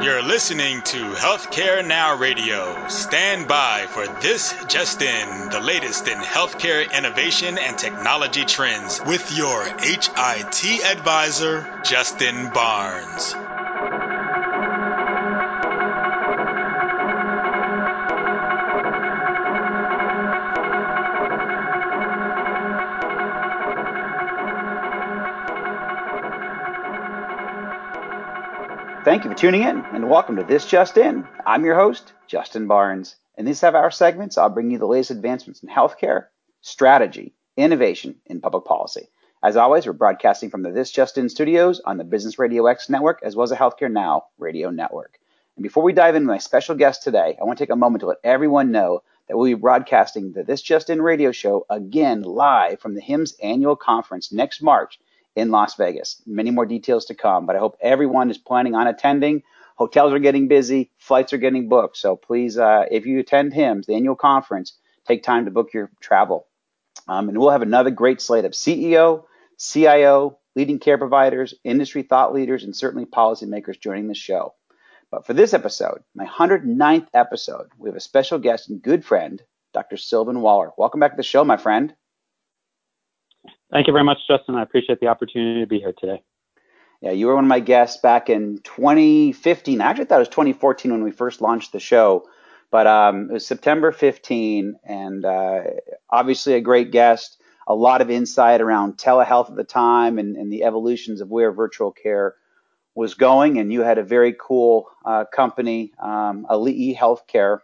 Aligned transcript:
You're 0.00 0.22
listening 0.22 0.82
to 0.82 1.10
Healthcare 1.14 1.84
Now 1.84 2.14
Radio. 2.14 2.86
Stand 2.86 3.48
by 3.48 3.86
for 3.88 4.06
this 4.06 4.54
just 4.68 5.02
in, 5.02 5.48
the 5.48 5.58
latest 5.58 6.06
in 6.06 6.18
healthcare 6.18 6.88
innovation 6.96 7.58
and 7.58 7.76
technology 7.76 8.44
trends 8.44 9.00
with 9.04 9.36
your 9.36 9.64
HIT 9.64 10.84
advisor, 10.84 11.66
Justin 11.82 12.50
Barnes. 12.50 13.34
Thank 29.18 29.30
you 29.30 29.32
for 29.32 29.36
tuning 29.36 29.62
in 29.62 29.84
and 29.86 30.08
welcome 30.08 30.36
to 30.36 30.44
This 30.44 30.64
Just 30.64 30.96
In. 30.96 31.26
I'm 31.44 31.64
your 31.64 31.74
host, 31.74 32.12
Justin 32.28 32.68
Barnes. 32.68 33.16
In 33.36 33.46
these 33.46 33.60
half 33.60 33.74
hour 33.74 33.90
segments, 33.90 34.38
I'll 34.38 34.48
bring 34.48 34.70
you 34.70 34.78
the 34.78 34.86
latest 34.86 35.10
advancements 35.10 35.60
in 35.60 35.68
healthcare, 35.68 36.26
strategy, 36.60 37.34
innovation, 37.56 38.14
and 38.28 38.40
public 38.40 38.64
policy. 38.64 39.08
As 39.42 39.56
always, 39.56 39.86
we're 39.86 39.92
broadcasting 39.92 40.50
from 40.50 40.62
the 40.62 40.70
This 40.70 40.92
Just 40.92 41.18
In 41.18 41.28
studios 41.28 41.80
on 41.80 41.96
the 41.96 42.04
Business 42.04 42.38
Radio 42.38 42.66
X 42.66 42.88
network 42.88 43.18
as 43.24 43.34
well 43.34 43.42
as 43.42 43.50
the 43.50 43.56
Healthcare 43.56 43.90
Now 43.90 44.26
radio 44.38 44.70
network. 44.70 45.18
And 45.56 45.64
before 45.64 45.82
we 45.82 45.92
dive 45.92 46.14
into 46.14 46.28
my 46.28 46.38
special 46.38 46.76
guest 46.76 47.02
today, 47.02 47.36
I 47.40 47.44
want 47.44 47.58
to 47.58 47.62
take 47.62 47.72
a 47.72 47.76
moment 47.76 48.02
to 48.02 48.06
let 48.06 48.18
everyone 48.22 48.70
know 48.70 49.02
that 49.26 49.36
we'll 49.36 49.50
be 49.50 49.54
broadcasting 49.54 50.30
the 50.30 50.44
This 50.44 50.62
Just 50.62 50.90
In 50.90 51.02
radio 51.02 51.32
show 51.32 51.66
again 51.68 52.22
live 52.22 52.78
from 52.78 52.94
the 52.94 53.02
HIMSS 53.02 53.34
annual 53.42 53.74
conference 53.74 54.30
next 54.30 54.62
March 54.62 55.00
in 55.38 55.50
Las 55.50 55.76
Vegas. 55.76 56.20
Many 56.26 56.50
more 56.50 56.66
details 56.66 57.06
to 57.06 57.14
come, 57.14 57.46
but 57.46 57.56
I 57.56 57.60
hope 57.60 57.78
everyone 57.80 58.30
is 58.30 58.38
planning 58.38 58.74
on 58.74 58.86
attending. 58.86 59.42
Hotels 59.76 60.12
are 60.12 60.18
getting 60.18 60.48
busy, 60.48 60.90
flights 60.98 61.32
are 61.32 61.38
getting 61.38 61.68
booked. 61.68 61.96
So 61.96 62.16
please, 62.16 62.58
uh, 62.58 62.84
if 62.90 63.06
you 63.06 63.20
attend 63.20 63.52
HIMSS, 63.52 63.86
the 63.86 63.94
annual 63.94 64.16
conference, 64.16 64.76
take 65.06 65.22
time 65.22 65.44
to 65.44 65.52
book 65.52 65.72
your 65.72 65.90
travel. 66.00 66.46
Um, 67.06 67.28
and 67.28 67.38
we'll 67.38 67.50
have 67.50 67.62
another 67.62 67.90
great 67.90 68.20
slate 68.20 68.44
of 68.44 68.52
CEO, 68.52 69.24
CIO, 69.56 70.38
leading 70.56 70.80
care 70.80 70.98
providers, 70.98 71.54
industry 71.62 72.02
thought 72.02 72.34
leaders, 72.34 72.64
and 72.64 72.74
certainly 72.74 73.06
policymakers 73.06 73.80
joining 73.80 74.08
the 74.08 74.14
show. 74.14 74.54
But 75.10 75.24
for 75.24 75.32
this 75.32 75.54
episode, 75.54 76.02
my 76.14 76.26
109th 76.26 77.06
episode, 77.14 77.68
we 77.78 77.88
have 77.88 77.96
a 77.96 78.00
special 78.00 78.38
guest 78.38 78.68
and 78.68 78.82
good 78.82 79.04
friend, 79.04 79.40
Dr. 79.72 79.96
Sylvan 79.96 80.42
Waller. 80.42 80.72
Welcome 80.76 81.00
back 81.00 81.12
to 81.12 81.16
the 81.16 81.22
show, 81.22 81.44
my 81.44 81.56
friend. 81.56 81.94
Thank 83.70 83.86
you 83.86 83.92
very 83.92 84.04
much, 84.04 84.18
Justin. 84.26 84.54
I 84.54 84.62
appreciate 84.62 85.00
the 85.00 85.08
opportunity 85.08 85.60
to 85.60 85.66
be 85.66 85.78
here 85.78 85.92
today. 85.98 86.22
Yeah, 87.00 87.12
you 87.12 87.26
were 87.26 87.34
one 87.34 87.44
of 87.44 87.48
my 87.48 87.60
guests 87.60 88.00
back 88.00 88.28
in 88.28 88.58
2015. 88.64 89.80
I 89.80 89.84
actually 89.84 90.06
thought 90.06 90.16
it 90.16 90.20
was 90.20 90.28
2014 90.28 90.90
when 90.90 91.04
we 91.04 91.12
first 91.12 91.40
launched 91.40 91.72
the 91.72 91.78
show, 91.78 92.24
but 92.70 92.86
um, 92.86 93.30
it 93.30 93.34
was 93.34 93.46
September 93.46 93.92
15, 93.92 94.78
and 94.84 95.24
uh, 95.24 95.60
obviously 96.10 96.54
a 96.54 96.60
great 96.60 96.90
guest. 96.90 97.40
A 97.68 97.74
lot 97.74 98.00
of 98.00 98.10
insight 98.10 98.62
around 98.62 98.96
telehealth 98.96 99.50
at 99.50 99.56
the 99.56 99.64
time 99.64 100.18
and, 100.18 100.36
and 100.36 100.50
the 100.50 100.64
evolutions 100.64 101.20
of 101.20 101.28
where 101.28 101.52
virtual 101.52 101.92
care 101.92 102.34
was 102.94 103.14
going. 103.14 103.58
And 103.58 103.70
you 103.72 103.82
had 103.82 103.98
a 103.98 104.02
very 104.02 104.34
cool 104.40 104.88
uh, 105.04 105.26
company, 105.32 105.92
um, 106.02 106.46
Ali'i 106.50 106.96
Healthcare. 106.96 107.58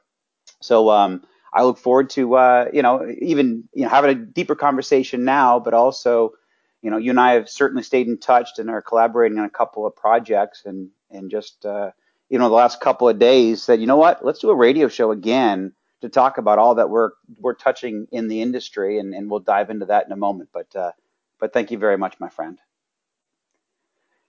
So 0.61 0.91
um, 0.91 1.23
I 1.55 1.63
look 1.63 1.79
forward 1.79 2.11
to 2.11 2.35
uh, 2.35 2.69
you 2.73 2.83
know 2.83 3.07
even 3.21 3.65
you 3.73 3.85
know 3.85 3.89
having 3.89 4.11
a 4.11 4.15
deeper 4.15 4.55
conversation 4.55 5.25
now, 5.25 5.61
but 5.61 5.73
also 5.73 6.35
you 6.83 6.91
know 6.91 6.97
you 6.97 7.11
and 7.11 7.21
I 7.21 7.35
have 7.35 7.49
certainly 7.49 7.83
stayed 7.83 8.09
in 8.09 8.19
touch 8.19 8.51
and 8.59 8.69
are 8.69 8.83
collaborating 8.83 9.39
on 9.39 9.45
a 9.45 9.51
couple 9.51 9.87
of 9.87 9.95
projects 9.95 10.63
and 10.67 10.91
and 11.11 11.31
just 11.31 11.65
uh, 11.65 11.93
you 12.29 12.39
know 12.39 12.49
the 12.49 12.55
last 12.55 12.81
couple 12.81 13.09
of 13.09 13.19
days 13.19 13.63
said 13.63 13.81
you 13.81 13.87
know 13.87 13.97
what 13.97 14.25
let's 14.25 14.41
do 14.41 14.51
a 14.51 14.55
radio 14.55 14.89
show 14.89 15.13
again 15.13 15.73
to 16.05 16.09
talk 16.11 16.37
about 16.37 16.59
all 16.59 16.75
that 16.75 16.91
we're 16.91 17.13
we're 17.39 17.55
touching 17.55 18.07
in 18.13 18.29
the 18.29 18.43
industry 18.43 18.99
and, 18.99 19.15
and 19.15 19.31
we'll 19.31 19.41
dive 19.41 19.71
into 19.71 19.87
that 19.87 20.05
in 20.05 20.13
a 20.13 20.17
moment. 20.17 20.51
But 20.53 20.75
uh, 20.77 20.93
but 21.39 21.53
thank 21.53 21.71
you 21.71 21.79
very 21.79 21.97
much, 21.97 22.21
my 22.21 22.29
friend. 22.29 22.59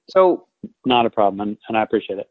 So 0.09 0.47
not 0.85 1.05
a 1.05 1.09
problem, 1.09 1.41
and, 1.41 1.57
and 1.67 1.77
I 1.77 1.81
appreciate 1.81 2.19
it. 2.19 2.29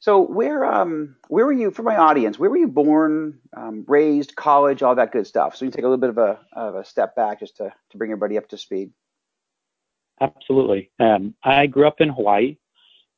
So 0.00 0.22
where 0.22 0.64
um 0.64 1.16
where 1.28 1.44
were 1.44 1.52
you 1.52 1.70
for 1.70 1.82
my 1.82 1.96
audience? 1.96 2.38
Where 2.38 2.48
were 2.48 2.56
you 2.56 2.68
born, 2.68 3.38
um, 3.54 3.84
raised, 3.86 4.34
college, 4.34 4.82
all 4.82 4.94
that 4.94 5.12
good 5.12 5.26
stuff? 5.26 5.56
So 5.56 5.64
you 5.64 5.70
can 5.70 5.76
take 5.76 5.84
a 5.84 5.88
little 5.88 6.00
bit 6.00 6.10
of 6.10 6.18
a 6.18 6.40
of 6.54 6.74
a 6.74 6.84
step 6.84 7.14
back 7.14 7.40
just 7.40 7.58
to 7.58 7.72
to 7.90 7.98
bring 7.98 8.10
everybody 8.10 8.38
up 8.38 8.48
to 8.48 8.58
speed. 8.58 8.92
Absolutely. 10.20 10.90
Um, 10.98 11.34
I 11.44 11.66
grew 11.66 11.86
up 11.86 12.00
in 12.00 12.08
Hawaii. 12.08 12.56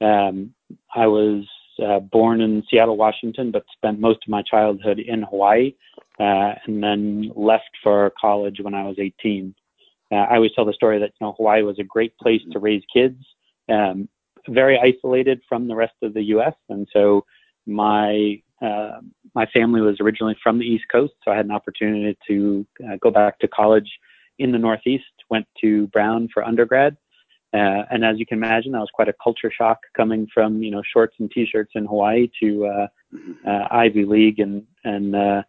Um, 0.01 0.55
I 0.95 1.07
was 1.07 1.45
uh, 1.83 2.01
born 2.01 2.41
in 2.41 2.65
Seattle, 2.69 2.97
Washington, 2.97 3.53
but 3.53 3.65
spent 3.73 4.01
most 4.01 4.19
of 4.27 4.29
my 4.29 4.43
childhood 4.43 4.99
in 4.99 5.23
Hawaii, 5.23 5.75
uh, 6.19 6.55
and 6.67 6.83
then 6.83 7.33
left 7.37 7.71
for 7.83 8.13
college 8.21 8.59
when 8.61 8.75
I 8.75 8.85
was 8.85 8.97
18. 8.99 9.55
Uh, 10.11 10.15
I 10.17 10.35
always 10.35 10.53
tell 10.55 10.65
the 10.65 10.73
story 10.73 10.99
that 10.99 11.13
you 11.21 11.27
know 11.27 11.35
Hawaii 11.37 11.63
was 11.63 11.79
a 11.79 11.85
great 11.85 12.17
place 12.19 12.43
to 12.51 12.59
raise 12.59 12.83
kids. 12.93 13.25
Um, 13.69 14.09
very 14.49 14.79
isolated 14.79 15.41
from 15.49 15.69
the 15.69 15.75
rest 15.75 15.95
of 16.03 16.15
the 16.15 16.23
U.S. 16.25 16.55
And 16.69 16.87
so 16.93 17.25
my 17.67 18.41
uh, 18.61 19.01
my 19.35 19.47
family 19.47 19.81
was 19.81 19.97
originally 20.01 20.37
from 20.43 20.59
the 20.59 20.65
East 20.65 20.85
Coast, 20.91 21.15
so 21.25 21.33
I 21.33 21.37
had 21.37 21.47
an 21.47 21.51
opportunity 21.51 22.17
to 22.29 22.67
uh, 22.85 22.97
go 23.01 23.11
back 23.11 23.39
to 23.41 23.49
college 23.49 23.91
in 24.39 24.53
the 24.53 24.59
Northeast. 24.59 25.05
Went 25.31 25.47
to 25.61 25.89
Brown 25.89 26.29
for 26.33 26.45
undergrad, 26.45 26.97
uh, 27.55 27.85
and 27.91 28.05
as 28.05 28.19
you 28.19 28.27
can 28.27 28.39
imagine, 28.39 28.73
that 28.73 28.81
was 28.81 28.91
quite 28.93 29.09
a 29.09 29.15
culture 29.23 29.51
shock 29.51 29.81
coming 29.95 30.27
from 30.33 30.63
you 30.63 30.71
know 30.71 30.83
shorts 30.93 31.17
and 31.19 31.31
t-shirts 31.31 31.73
in 31.75 31.87
Hawaii 31.87 32.29
to 32.41 32.67
uh, 32.67 32.87
uh, 33.47 33.69
Ivy 33.71 34.05
League 34.05 34.41
and 34.41 34.65
and 34.85 35.15
uh, 35.15 35.43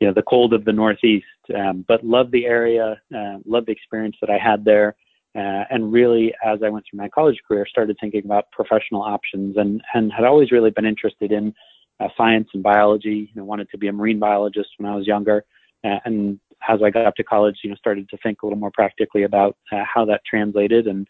you 0.00 0.06
know 0.06 0.12
the 0.12 0.22
cold 0.22 0.52
of 0.52 0.64
the 0.64 0.72
Northeast. 0.72 1.26
Um, 1.54 1.84
but 1.88 2.04
loved 2.04 2.32
the 2.32 2.44
area, 2.44 3.00
uh, 3.16 3.38
loved 3.46 3.68
the 3.68 3.72
experience 3.72 4.16
that 4.20 4.30
I 4.30 4.38
had 4.38 4.64
there. 4.64 4.96
Uh, 5.36 5.64
and 5.70 5.92
really, 5.92 6.34
as 6.44 6.60
I 6.64 6.68
went 6.68 6.84
through 6.88 6.98
my 6.98 7.08
college 7.08 7.38
career, 7.46 7.66
started 7.66 7.96
thinking 8.00 8.24
about 8.24 8.50
professional 8.50 9.02
options 9.02 9.56
and, 9.56 9.82
and 9.94 10.12
had 10.12 10.24
always 10.24 10.50
really 10.50 10.70
been 10.70 10.86
interested 10.86 11.32
in 11.32 11.54
uh, 12.00 12.08
science 12.16 12.48
and 12.54 12.62
biology. 12.62 13.30
You 13.32 13.40
know, 13.40 13.44
wanted 13.44 13.68
to 13.70 13.78
be 13.78 13.88
a 13.88 13.92
marine 13.92 14.18
biologist 14.18 14.70
when 14.78 14.90
I 14.90 14.96
was 14.96 15.06
younger. 15.06 15.44
Uh, 15.84 15.98
and 16.04 16.40
as 16.68 16.80
I 16.82 16.90
got 16.90 17.06
up 17.06 17.14
to 17.16 17.24
college, 17.24 17.58
you 17.62 17.70
know, 17.70 17.76
started 17.76 18.08
to 18.08 18.16
think 18.18 18.42
a 18.42 18.46
little 18.46 18.58
more 18.58 18.72
practically 18.72 19.22
about 19.22 19.56
uh, 19.70 19.84
how 19.84 20.04
that 20.06 20.22
translated. 20.28 20.86
And 20.86 21.06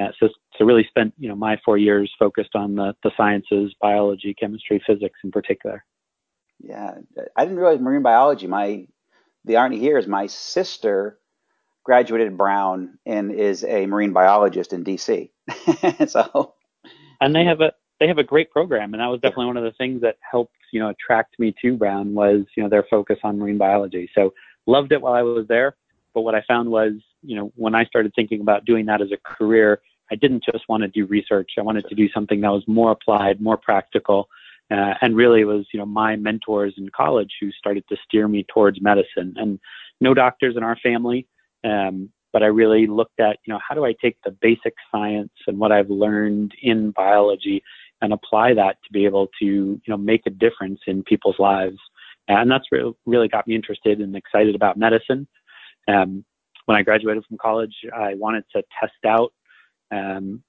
uh, 0.00 0.08
so, 0.20 0.28
so 0.56 0.64
really 0.64 0.86
spent, 0.88 1.14
you 1.18 1.28
know, 1.28 1.34
my 1.34 1.58
four 1.64 1.78
years 1.78 2.12
focused 2.18 2.54
on 2.54 2.76
the, 2.76 2.94
the 3.02 3.10
sciences, 3.16 3.74
biology, 3.80 4.34
chemistry, 4.34 4.80
physics 4.86 5.18
in 5.24 5.30
particular. 5.30 5.84
Yeah, 6.60 6.94
I 7.36 7.44
didn't 7.44 7.58
realize 7.58 7.80
marine 7.80 8.02
biology. 8.02 8.46
My 8.46 8.86
the 9.44 9.56
irony 9.56 9.78
here 9.78 9.96
is 9.96 10.06
my 10.06 10.26
sister 10.26 11.18
graduated 11.88 12.36
Brown 12.36 12.98
and 13.06 13.32
is 13.32 13.64
a 13.64 13.86
marine 13.86 14.12
biologist 14.12 14.74
in 14.74 14.84
DC. 14.84 15.30
so, 16.06 16.52
and 17.18 17.34
they 17.34 17.46
have 17.46 17.62
a 17.62 17.72
they 17.98 18.06
have 18.06 18.18
a 18.18 18.22
great 18.22 18.50
program, 18.50 18.92
and 18.92 19.00
that 19.00 19.06
was 19.06 19.20
definitely 19.22 19.46
one 19.46 19.56
of 19.56 19.64
the 19.64 19.72
things 19.72 20.02
that 20.02 20.18
helped 20.20 20.52
you 20.70 20.80
know 20.80 20.90
attract 20.90 21.38
me 21.38 21.54
to 21.62 21.78
Brown 21.78 22.12
was 22.12 22.44
you 22.54 22.62
know 22.62 22.68
their 22.68 22.84
focus 22.90 23.18
on 23.24 23.38
marine 23.38 23.56
biology. 23.56 24.10
So 24.14 24.34
loved 24.66 24.92
it 24.92 25.00
while 25.00 25.14
I 25.14 25.22
was 25.22 25.46
there, 25.48 25.76
but 26.12 26.20
what 26.20 26.34
I 26.34 26.42
found 26.46 26.70
was 26.70 26.92
you 27.22 27.36
know 27.36 27.52
when 27.56 27.74
I 27.74 27.86
started 27.86 28.12
thinking 28.14 28.42
about 28.42 28.66
doing 28.66 28.84
that 28.84 29.00
as 29.00 29.08
a 29.10 29.16
career, 29.16 29.80
I 30.10 30.14
didn't 30.14 30.44
just 30.44 30.68
want 30.68 30.82
to 30.82 30.88
do 30.88 31.06
research. 31.06 31.52
I 31.56 31.62
wanted 31.62 31.88
to 31.88 31.94
do 31.94 32.10
something 32.10 32.42
that 32.42 32.52
was 32.52 32.64
more 32.68 32.90
applied, 32.90 33.40
more 33.40 33.56
practical. 33.56 34.28
Uh, 34.70 34.92
and 35.00 35.16
really 35.16 35.40
it 35.40 35.46
was 35.46 35.64
you 35.72 35.78
know 35.78 35.86
my 35.86 36.16
mentors 36.16 36.74
in 36.76 36.90
college 36.90 37.32
who 37.40 37.50
started 37.52 37.82
to 37.88 37.96
steer 38.04 38.28
me 38.28 38.44
towards 38.52 38.78
medicine 38.82 39.32
and 39.38 39.58
no 40.02 40.12
doctors 40.12 40.54
in 40.54 40.62
our 40.62 40.76
family 40.82 41.26
um, 41.64 42.10
but 42.32 42.42
I 42.42 42.46
really 42.46 42.86
looked 42.86 43.20
at, 43.20 43.38
you 43.44 43.52
know, 43.52 43.60
how 43.66 43.74
do 43.74 43.84
I 43.84 43.94
take 44.00 44.16
the 44.24 44.30
basic 44.30 44.74
science 44.92 45.32
and 45.46 45.58
what 45.58 45.72
I've 45.72 45.90
learned 45.90 46.52
in 46.62 46.90
biology 46.92 47.62
and 48.00 48.12
apply 48.12 48.54
that 48.54 48.76
to 48.84 48.92
be 48.92 49.04
able 49.06 49.28
to, 49.40 49.46
you 49.46 49.80
know, 49.88 49.96
make 49.96 50.22
a 50.26 50.30
difference 50.30 50.80
in 50.86 51.02
people's 51.02 51.38
lives. 51.38 51.78
And 52.28 52.50
that's 52.50 52.66
really 53.06 53.28
got 53.28 53.46
me 53.46 53.54
interested 53.54 54.00
and 54.00 54.14
excited 54.14 54.54
about 54.54 54.76
medicine. 54.76 55.26
Um, 55.88 56.24
when 56.66 56.76
I 56.76 56.82
graduated 56.82 57.24
from 57.26 57.38
college, 57.38 57.74
I 57.96 58.14
wanted 58.14 58.44
to 58.54 58.62
test 58.78 58.92
out 59.06 59.32
um, 59.90 60.42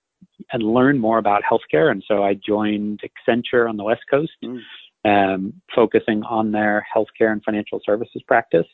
and 0.51 0.63
learn 0.63 0.99
more 0.99 1.17
about 1.17 1.43
healthcare. 1.49 1.91
And 1.91 2.03
so 2.05 2.23
I 2.23 2.33
joined 2.33 3.01
Accenture 3.01 3.69
on 3.69 3.77
the 3.77 3.83
West 3.83 4.01
Coast, 4.11 4.33
mm. 4.43 4.59
um, 5.05 5.53
focusing 5.73 6.23
on 6.23 6.51
their 6.51 6.85
healthcare 6.93 7.31
and 7.31 7.41
financial 7.43 7.79
services 7.85 8.21
practice. 8.27 8.67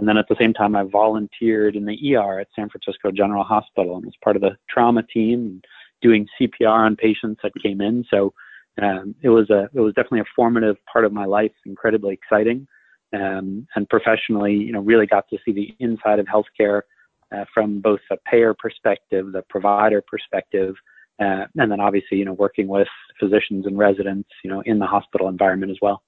And 0.00 0.08
then 0.08 0.16
at 0.16 0.26
the 0.28 0.36
same 0.40 0.54
time, 0.54 0.74
I 0.74 0.84
volunteered 0.84 1.76
in 1.76 1.84
the 1.84 2.16
ER 2.16 2.40
at 2.40 2.48
San 2.56 2.70
Francisco 2.70 3.10
General 3.10 3.44
Hospital 3.44 3.96
and 3.96 4.06
was 4.06 4.14
part 4.24 4.34
of 4.34 4.40
the 4.40 4.56
trauma 4.68 5.02
team 5.02 5.60
doing 6.00 6.26
CPR 6.40 6.70
on 6.70 6.96
patients 6.96 7.40
that 7.42 7.52
came 7.62 7.82
in. 7.82 8.02
So 8.10 8.32
um, 8.80 9.14
it 9.20 9.28
was 9.28 9.50
a 9.50 9.68
it 9.74 9.80
was 9.80 9.92
definitely 9.92 10.20
a 10.20 10.34
formative 10.34 10.76
part 10.90 11.04
of 11.04 11.12
my 11.12 11.26
life, 11.26 11.52
incredibly 11.66 12.14
exciting, 12.14 12.66
um, 13.12 13.66
and 13.76 13.86
professionally, 13.90 14.54
you 14.54 14.72
know, 14.72 14.80
really 14.80 15.06
got 15.06 15.28
to 15.28 15.38
see 15.44 15.52
the 15.52 15.76
inside 15.80 16.18
of 16.18 16.26
healthcare 16.26 16.82
uh, 17.30 17.44
from 17.52 17.80
both 17.80 18.00
a 18.10 18.16
payer 18.24 18.54
perspective, 18.54 19.32
the 19.32 19.42
provider 19.50 20.02
perspective, 20.02 20.74
uh, 21.20 21.44
and 21.58 21.70
then 21.70 21.80
obviously, 21.80 22.16
you 22.16 22.24
know, 22.24 22.32
working 22.32 22.68
with 22.68 22.88
physicians 23.18 23.66
and 23.66 23.76
residents, 23.76 24.30
you 24.42 24.50
know, 24.50 24.62
in 24.64 24.78
the 24.78 24.86
hospital 24.86 25.28
environment 25.28 25.70
as 25.70 25.78
well. 25.82 26.02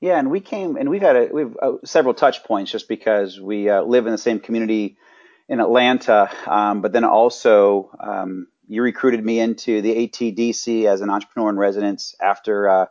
Yeah, 0.00 0.18
and 0.18 0.30
we 0.30 0.40
came 0.40 0.76
and 0.76 0.88
we've 0.88 1.02
had 1.02 1.16
a, 1.16 1.28
we've 1.32 1.56
uh, 1.60 1.72
several 1.84 2.14
touch 2.14 2.44
points 2.44 2.70
just 2.70 2.88
because 2.88 3.40
we 3.40 3.68
uh, 3.68 3.82
live 3.82 4.06
in 4.06 4.12
the 4.12 4.18
same 4.18 4.38
community 4.38 4.96
in 5.48 5.60
Atlanta, 5.60 6.30
um, 6.46 6.82
but 6.82 6.92
then 6.92 7.04
also 7.04 7.90
um, 7.98 8.46
you 8.68 8.82
recruited 8.82 9.24
me 9.24 9.40
into 9.40 9.82
the 9.82 10.06
ATDC 10.08 10.84
as 10.84 11.00
an 11.00 11.10
entrepreneur 11.10 11.50
in 11.50 11.56
residence 11.56 12.14
after 12.20 12.68
uh, 12.68 12.86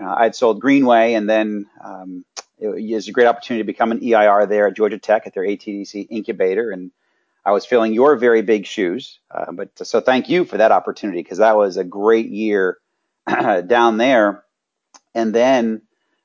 uh, 0.00 0.14
I 0.14 0.24
had 0.24 0.34
sold 0.34 0.60
Greenway, 0.60 1.14
and 1.14 1.28
then 1.28 1.66
um, 1.82 2.24
it 2.58 2.94
was 2.94 3.08
a 3.08 3.12
great 3.12 3.26
opportunity 3.26 3.62
to 3.62 3.66
become 3.66 3.92
an 3.92 4.00
EIR 4.02 4.46
there 4.46 4.68
at 4.68 4.76
Georgia 4.76 4.98
Tech 4.98 5.26
at 5.26 5.34
their 5.34 5.44
ATDC 5.44 6.06
incubator, 6.10 6.70
and 6.70 6.90
I 7.44 7.52
was 7.52 7.66
filling 7.66 7.92
your 7.92 8.16
very 8.16 8.42
big 8.42 8.66
shoes. 8.66 9.18
Uh, 9.30 9.52
but 9.52 9.70
so 9.86 10.00
thank 10.00 10.28
you 10.28 10.44
for 10.44 10.58
that 10.58 10.72
opportunity 10.72 11.22
because 11.22 11.38
that 11.38 11.56
was 11.56 11.76
a 11.76 11.84
great 11.84 12.28
year 12.30 12.78
down 13.26 13.96
there. 13.96 14.44
And 15.14 15.34
then 15.34 15.82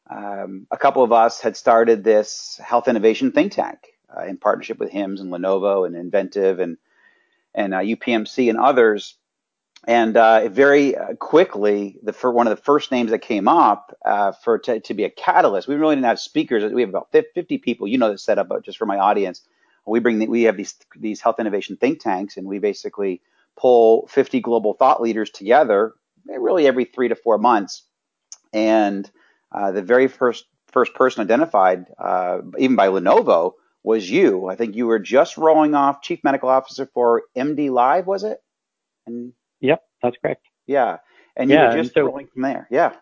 um, 0.09 0.67
a 0.71 0.77
couple 0.77 1.03
of 1.03 1.11
us 1.11 1.39
had 1.39 1.57
started 1.57 2.03
this 2.03 2.59
health 2.63 2.87
innovation 2.87 3.31
think 3.31 3.53
tank 3.53 3.79
uh, 4.15 4.23
in 4.23 4.37
partnership 4.37 4.79
with 4.79 4.91
HIMSS 4.91 5.21
and 5.21 5.31
Lenovo 5.31 5.85
and 5.85 5.95
Inventive 5.95 6.59
and 6.59 6.77
and 7.53 7.73
uh, 7.73 7.79
UPMC 7.79 8.49
and 8.49 8.59
others. 8.59 9.15
And 9.85 10.17
uh, 10.17 10.49
very 10.49 10.95
uh, 10.95 11.13
quickly, 11.15 11.97
the 12.03 12.13
for 12.13 12.31
one 12.31 12.47
of 12.47 12.55
the 12.55 12.63
first 12.63 12.91
names 12.91 13.11
that 13.11 13.19
came 13.19 13.47
up 13.47 13.95
uh, 14.05 14.31
for 14.31 14.59
to, 14.59 14.79
to, 14.79 14.93
be 14.93 15.03
a 15.03 15.09
catalyst. 15.09 15.67
We 15.67 15.75
really 15.75 15.95
didn't 15.95 16.07
have 16.07 16.19
speakers. 16.19 16.71
We 16.71 16.81
have 16.81 16.89
about 16.89 17.11
50 17.11 17.57
people. 17.59 17.87
You 17.87 17.97
know 17.97 18.11
the 18.11 18.17
setup, 18.17 18.49
but 18.49 18.63
just 18.63 18.77
for 18.77 18.85
my 18.85 18.97
audience, 18.97 19.41
we 19.85 19.99
bring 19.99 20.19
the, 20.19 20.27
we 20.27 20.43
have 20.43 20.57
these 20.57 20.75
these 20.95 21.21
health 21.21 21.39
innovation 21.39 21.77
think 21.77 22.01
tanks, 22.01 22.37
and 22.37 22.47
we 22.47 22.59
basically 22.59 23.21
pull 23.55 24.07
50 24.07 24.41
global 24.41 24.73
thought 24.73 25.01
leaders 25.01 25.29
together, 25.29 25.93
really 26.25 26.67
every 26.67 26.85
three 26.85 27.07
to 27.07 27.15
four 27.15 27.37
months. 27.37 27.83
And 28.53 29.09
uh, 29.51 29.71
the 29.71 29.81
very 29.81 30.07
first 30.07 30.45
first 30.67 30.93
person 30.93 31.21
identified, 31.21 31.85
uh, 31.97 32.39
even 32.57 32.75
by 32.75 32.87
Lenovo, 32.87 33.53
was 33.83 34.09
you. 34.09 34.47
I 34.47 34.55
think 34.55 34.75
you 34.75 34.87
were 34.87 34.99
just 34.99 35.37
rolling 35.37 35.73
off 35.73 36.01
chief 36.01 36.19
medical 36.23 36.49
officer 36.49 36.89
for 36.93 37.23
MD 37.37 37.71
Live, 37.71 38.05
was 38.05 38.23
it? 38.23 38.39
And 39.05 39.33
yep, 39.61 39.83
that's 40.03 40.17
correct. 40.21 40.45
Yeah, 40.65 40.97
and 41.35 41.49
you 41.49 41.55
yeah, 41.55 41.73
were 41.73 41.81
just 41.81 41.93
so, 41.93 42.05
rolling 42.05 42.27
from 42.27 42.41
there. 42.41 42.67
Yeah. 42.69 42.93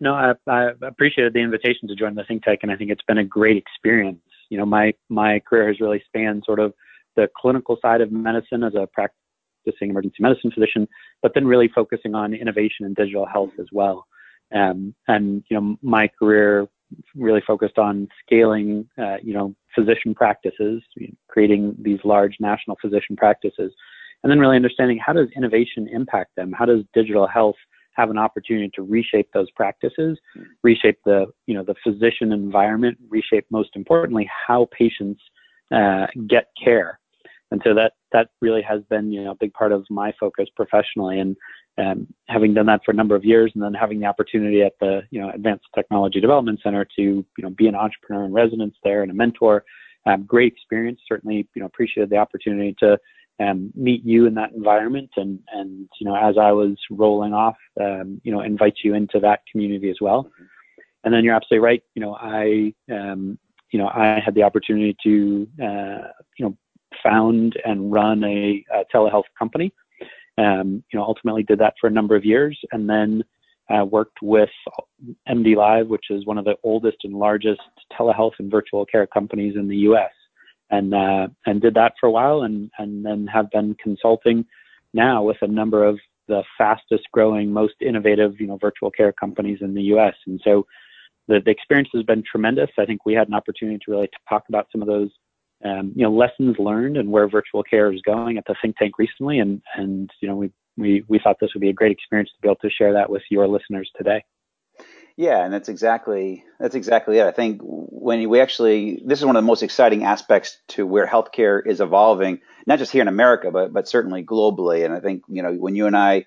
No, 0.00 0.14
I, 0.14 0.32
I 0.48 0.70
appreciated 0.82 1.34
the 1.34 1.40
invitation 1.40 1.86
to 1.88 1.94
join 1.94 2.14
the 2.14 2.24
think 2.24 2.44
tank, 2.44 2.60
and 2.62 2.72
I 2.72 2.76
think 2.76 2.90
it's 2.90 3.04
been 3.06 3.18
a 3.18 3.24
great 3.24 3.58
experience. 3.58 4.22
You 4.48 4.58
know, 4.58 4.66
my 4.66 4.94
my 5.10 5.40
career 5.40 5.68
has 5.68 5.80
really 5.80 6.02
spanned 6.06 6.44
sort 6.46 6.60
of 6.60 6.72
the 7.16 7.28
clinical 7.36 7.76
side 7.82 8.00
of 8.00 8.10
medicine 8.10 8.62
as 8.62 8.74
a 8.74 8.86
practicing 8.92 9.90
emergency 9.90 10.16
medicine 10.20 10.50
physician, 10.50 10.88
but 11.22 11.32
then 11.34 11.46
really 11.46 11.68
focusing 11.68 12.14
on 12.14 12.32
innovation 12.32 12.86
and 12.86 12.96
digital 12.96 13.26
health 13.26 13.52
as 13.58 13.66
well. 13.72 14.06
Um, 14.54 14.94
and 15.08 15.42
you 15.48 15.60
know, 15.60 15.76
my 15.82 16.08
career 16.08 16.66
really 17.14 17.42
focused 17.46 17.78
on 17.78 18.08
scaling, 18.24 18.88
uh, 18.98 19.16
you 19.22 19.34
know, 19.34 19.54
physician 19.74 20.14
practices, 20.14 20.82
creating 21.28 21.74
these 21.80 21.98
large 22.04 22.36
national 22.40 22.76
physician 22.80 23.16
practices, 23.16 23.72
and 24.22 24.30
then 24.30 24.38
really 24.38 24.56
understanding 24.56 24.98
how 25.04 25.12
does 25.12 25.28
innovation 25.36 25.88
impact 25.92 26.36
them? 26.36 26.52
How 26.52 26.64
does 26.64 26.82
digital 26.94 27.26
health 27.26 27.56
have 27.92 28.10
an 28.10 28.18
opportunity 28.18 28.70
to 28.74 28.82
reshape 28.82 29.28
those 29.32 29.50
practices, 29.52 30.18
reshape 30.62 30.98
the, 31.04 31.26
you 31.46 31.54
know, 31.54 31.64
the 31.64 31.74
physician 31.82 32.32
environment, 32.32 32.96
reshape 33.08 33.46
most 33.50 33.70
importantly 33.74 34.28
how 34.46 34.68
patients 34.76 35.20
uh, 35.74 36.06
get 36.28 36.48
care. 36.62 37.00
And 37.50 37.60
so 37.64 37.74
that 37.74 37.92
that 38.12 38.28
really 38.40 38.62
has 38.62 38.82
been, 38.90 39.12
you 39.12 39.24
know, 39.24 39.32
a 39.32 39.36
big 39.36 39.52
part 39.54 39.72
of 39.72 39.84
my 39.88 40.12
focus 40.18 40.48
professionally. 40.56 41.20
And 41.20 41.36
um, 41.78 42.06
having 42.28 42.54
done 42.54 42.66
that 42.66 42.80
for 42.84 42.90
a 42.90 42.94
number 42.94 43.14
of 43.14 43.24
years 43.24 43.52
and 43.54 43.62
then 43.62 43.74
having 43.74 44.00
the 44.00 44.06
opportunity 44.06 44.62
at 44.62 44.72
the 44.80 45.02
you 45.10 45.20
know 45.20 45.30
advanced 45.30 45.66
technology 45.74 46.20
development 46.20 46.60
center 46.62 46.84
to 46.84 47.02
you 47.02 47.42
know 47.42 47.50
be 47.50 47.66
an 47.66 47.74
entrepreneur 47.74 48.24
in 48.24 48.32
residence 48.32 48.74
there 48.82 49.02
and 49.02 49.10
a 49.10 49.14
mentor 49.14 49.64
um, 50.06 50.22
great 50.22 50.52
experience. 50.52 51.00
Certainly 51.06 51.48
you 51.54 51.60
know 51.60 51.66
appreciated 51.66 52.10
the 52.10 52.16
opportunity 52.16 52.74
to 52.80 52.98
um, 53.40 53.70
meet 53.74 54.04
you 54.04 54.26
in 54.26 54.34
that 54.34 54.52
environment 54.52 55.10
and 55.16 55.38
and 55.52 55.88
you 56.00 56.06
know 56.06 56.16
as 56.16 56.38
i 56.38 56.50
was 56.50 56.76
rolling 56.90 57.34
off 57.34 57.56
um, 57.80 58.20
you 58.24 58.32
know 58.32 58.40
invite 58.40 58.76
you 58.82 58.94
into 58.94 59.20
that 59.20 59.40
community 59.50 59.90
as 59.90 59.98
well. 60.00 60.30
And 61.04 61.14
then 61.14 61.22
you're 61.22 61.34
absolutely 61.34 61.64
right. 61.64 61.82
You 61.94 62.02
know 62.02 62.16
i 62.20 62.72
um, 62.90 63.38
you 63.70 63.78
know 63.78 63.88
i 63.88 64.20
had 64.24 64.34
the 64.34 64.42
opportunity 64.42 64.96
to 65.02 65.48
uh, 65.62 66.08
you 66.38 66.46
know 66.46 66.56
found 67.02 67.60
and 67.66 67.92
run 67.92 68.24
a, 68.24 68.64
a 68.72 68.84
telehealth 68.94 69.24
company 69.38 69.72
um, 70.38 70.82
you 70.92 70.98
know, 70.98 71.04
ultimately 71.04 71.42
did 71.42 71.58
that 71.60 71.74
for 71.80 71.86
a 71.86 71.90
number 71.90 72.16
of 72.16 72.24
years, 72.24 72.58
and 72.72 72.88
then 72.88 73.22
uh, 73.70 73.84
worked 73.84 74.18
with 74.22 74.50
MD 75.28 75.56
Live, 75.56 75.88
which 75.88 76.06
is 76.10 76.26
one 76.26 76.38
of 76.38 76.44
the 76.44 76.56
oldest 76.62 76.98
and 77.04 77.14
largest 77.14 77.60
telehealth 77.98 78.34
and 78.38 78.50
virtual 78.50 78.86
care 78.86 79.06
companies 79.06 79.54
in 79.56 79.68
the 79.68 79.76
U.S. 79.78 80.12
And 80.70 80.94
uh, 80.94 81.28
and 81.46 81.60
did 81.60 81.74
that 81.74 81.94
for 82.00 82.06
a 82.06 82.12
while, 82.12 82.42
and 82.42 82.70
and 82.78 83.04
then 83.04 83.26
have 83.26 83.50
been 83.50 83.76
consulting 83.82 84.44
now 84.92 85.22
with 85.22 85.36
a 85.42 85.46
number 85.46 85.84
of 85.84 85.98
the 86.28 86.42
fastest 86.58 87.04
growing, 87.12 87.52
most 87.52 87.74
innovative, 87.80 88.40
you 88.40 88.46
know, 88.46 88.58
virtual 88.60 88.90
care 88.90 89.12
companies 89.12 89.58
in 89.60 89.74
the 89.74 89.82
U.S. 89.82 90.14
And 90.26 90.40
so 90.42 90.66
the, 91.28 91.40
the 91.44 91.50
experience 91.50 91.90
has 91.94 92.02
been 92.02 92.22
tremendous. 92.28 92.70
I 92.78 92.84
think 92.84 93.06
we 93.06 93.14
had 93.14 93.28
an 93.28 93.34
opportunity 93.34 93.78
to 93.84 93.90
really 93.90 94.08
talk 94.28 94.44
about 94.48 94.66
some 94.72 94.82
of 94.82 94.88
those 94.88 95.10
um, 95.64 95.92
you 95.94 96.02
know 96.02 96.12
lessons 96.12 96.56
learned 96.58 96.96
and 96.96 97.10
where 97.10 97.28
virtual 97.28 97.62
care 97.62 97.92
is 97.92 98.02
going 98.02 98.38
at 98.38 98.44
the 98.46 98.54
think 98.60 98.76
tank 98.76 98.98
recently, 98.98 99.38
and 99.38 99.62
and 99.74 100.10
you 100.20 100.28
know 100.28 100.36
we 100.36 100.50
we 100.76 101.04
we 101.08 101.18
thought 101.18 101.36
this 101.40 101.50
would 101.54 101.60
be 101.60 101.70
a 101.70 101.74
great 101.74 101.92
experience 101.92 102.30
to 102.30 102.40
be 102.42 102.48
able 102.48 102.56
to 102.56 102.70
share 102.70 102.92
that 102.92 103.10
with 103.10 103.22
your 103.30 103.48
listeners 103.48 103.90
today. 103.96 104.24
Yeah, 105.16 105.42
and 105.42 105.52
that's 105.52 105.70
exactly 105.70 106.44
that's 106.60 106.74
exactly 106.74 107.18
it. 107.18 107.26
I 107.26 107.30
think 107.30 107.60
when 107.62 108.28
we 108.28 108.40
actually 108.40 109.02
this 109.04 109.18
is 109.18 109.24
one 109.24 109.36
of 109.36 109.42
the 109.42 109.46
most 109.46 109.62
exciting 109.62 110.04
aspects 110.04 110.58
to 110.68 110.86
where 110.86 111.06
healthcare 111.06 111.66
is 111.66 111.80
evolving, 111.80 112.40
not 112.66 112.78
just 112.78 112.92
here 112.92 113.02
in 113.02 113.08
America, 113.08 113.50
but 113.50 113.72
but 113.72 113.88
certainly 113.88 114.22
globally. 114.22 114.84
And 114.84 114.92
I 114.92 115.00
think 115.00 115.22
you 115.28 115.42
know 115.42 115.52
when 115.52 115.74
you 115.74 115.86
and 115.86 115.96
I 115.96 116.26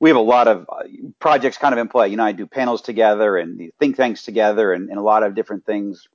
we 0.00 0.08
have 0.08 0.16
a 0.16 0.20
lot 0.20 0.48
of 0.48 0.66
uh, 0.68 0.82
projects 1.20 1.58
kind 1.58 1.72
of 1.72 1.78
in 1.78 1.86
play. 1.86 2.08
You 2.08 2.16
know, 2.16 2.24
I 2.24 2.32
do 2.32 2.46
panels 2.46 2.82
together 2.82 3.36
and 3.36 3.70
think 3.78 3.96
tanks 3.96 4.24
together 4.24 4.72
and, 4.72 4.88
and 4.88 4.98
a 4.98 5.02
lot 5.02 5.22
of 5.22 5.34
different 5.34 5.64
things 5.64 6.08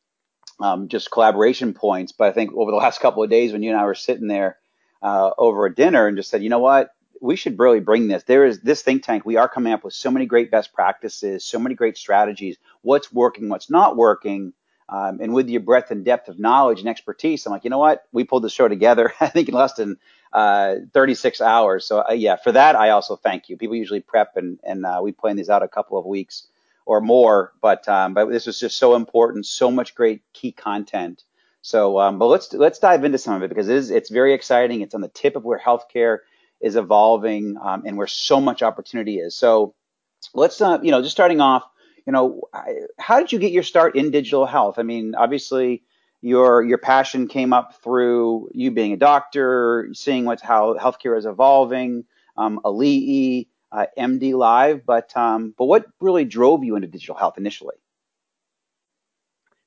um, 0.59 0.87
just 0.87 1.11
collaboration 1.11 1.73
points. 1.73 2.11
But 2.11 2.29
I 2.29 2.31
think 2.31 2.53
over 2.53 2.71
the 2.71 2.77
last 2.77 2.99
couple 2.99 3.23
of 3.23 3.29
days, 3.29 3.51
when 3.51 3.63
you 3.63 3.71
and 3.71 3.79
I 3.79 3.85
were 3.85 3.95
sitting 3.95 4.27
there 4.27 4.57
uh, 5.01 5.31
over 5.37 5.65
a 5.65 5.73
dinner 5.73 6.07
and 6.07 6.17
just 6.17 6.29
said, 6.29 6.43
you 6.43 6.49
know 6.49 6.59
what, 6.59 6.91
we 7.21 7.35
should 7.35 7.57
really 7.59 7.79
bring 7.79 8.07
this. 8.07 8.23
There 8.23 8.45
is 8.45 8.61
this 8.61 8.81
think 8.81 9.03
tank. 9.03 9.25
We 9.25 9.37
are 9.37 9.49
coming 9.49 9.73
up 9.73 9.83
with 9.83 9.93
so 9.93 10.11
many 10.11 10.25
great 10.25 10.51
best 10.51 10.73
practices, 10.73 11.43
so 11.43 11.59
many 11.59 11.75
great 11.75 11.97
strategies. 11.97 12.57
What's 12.81 13.11
working, 13.11 13.49
what's 13.49 13.69
not 13.69 13.95
working. 13.95 14.53
Um, 14.87 15.19
and 15.19 15.33
with 15.33 15.49
your 15.49 15.61
breadth 15.61 15.89
and 15.89 16.05
depth 16.05 16.27
of 16.29 16.37
knowledge 16.37 16.79
and 16.79 16.87
expertise, 16.87 17.45
I'm 17.45 17.51
like, 17.51 17.63
you 17.63 17.71
know 17.71 17.79
what? 17.79 18.03
We 18.11 18.23
pulled 18.23 18.43
the 18.43 18.49
show 18.49 18.67
together, 18.67 19.13
I 19.19 19.27
think, 19.27 19.49
in 19.49 19.55
less 19.55 19.73
than 19.73 19.97
uh, 20.31 20.75
36 20.93 21.41
hours. 21.41 21.85
So, 21.85 22.03
uh, 22.07 22.13
yeah, 22.13 22.35
for 22.35 22.51
that, 22.51 22.75
I 22.75 22.89
also 22.89 23.15
thank 23.15 23.49
you. 23.49 23.57
People 23.57 23.77
usually 23.77 24.01
prep 24.01 24.37
and, 24.37 24.59
and 24.63 24.85
uh, 24.85 24.99
we 25.01 25.11
plan 25.11 25.37
these 25.37 25.49
out 25.49 25.63
a 25.63 25.67
couple 25.67 25.97
of 25.97 26.05
weeks 26.05 26.47
or 26.85 27.01
more. 27.01 27.53
But 27.61 27.87
um, 27.89 28.13
but 28.13 28.29
this 28.29 28.45
was 28.45 28.59
just 28.59 28.77
so 28.77 28.95
important, 28.95 29.45
so 29.45 29.71
much 29.71 29.95
great 29.95 30.21
key 30.33 30.51
content. 30.51 31.23
So, 31.61 31.99
um, 31.99 32.19
but 32.19 32.27
let's 32.27 32.53
let's 32.53 32.79
dive 32.79 33.03
into 33.03 33.17
some 33.17 33.35
of 33.35 33.43
it 33.43 33.49
because 33.49 33.69
it 33.69 33.75
is 33.75 33.91
it's 33.91 34.09
very 34.09 34.33
exciting. 34.33 34.81
It's 34.81 34.95
on 34.95 35.01
the 35.01 35.07
tip 35.07 35.35
of 35.35 35.43
where 35.43 35.59
healthcare 35.59 36.19
is 36.61 36.75
evolving 36.75 37.57
um, 37.61 37.83
and 37.85 37.97
where 37.97 38.07
so 38.07 38.39
much 38.39 38.61
opportunity 38.61 39.17
is. 39.17 39.35
So, 39.35 39.73
let's 40.33 40.61
uh, 40.61 40.79
you 40.83 40.91
know 40.91 41.01
just 41.01 41.15
starting 41.15 41.41
off, 41.41 41.63
you 42.05 42.13
know, 42.13 42.41
how 42.99 43.19
did 43.19 43.31
you 43.31 43.39
get 43.39 43.51
your 43.51 43.63
start 43.63 43.95
in 43.95 44.11
digital 44.11 44.45
health? 44.45 44.77
I 44.77 44.83
mean, 44.83 45.15
obviously 45.15 45.83
your 46.21 46.63
your 46.63 46.77
passion 46.77 47.27
came 47.27 47.53
up 47.53 47.81
through 47.83 48.49
you 48.53 48.71
being 48.71 48.93
a 48.93 48.97
doctor, 48.97 49.89
seeing 49.93 50.25
what's 50.25 50.41
how 50.41 50.75
healthcare 50.75 51.17
is 51.17 51.25
evolving, 51.25 52.05
um, 52.37 52.59
Ali'i, 52.63 53.47
uh, 53.71 53.85
MD 53.97 54.33
Live. 54.33 54.85
But 54.85 55.15
um, 55.15 55.53
but 55.57 55.65
what 55.65 55.85
really 55.99 56.25
drove 56.25 56.63
you 56.63 56.75
into 56.75 56.87
digital 56.87 57.15
health 57.15 57.37
initially? 57.37 57.75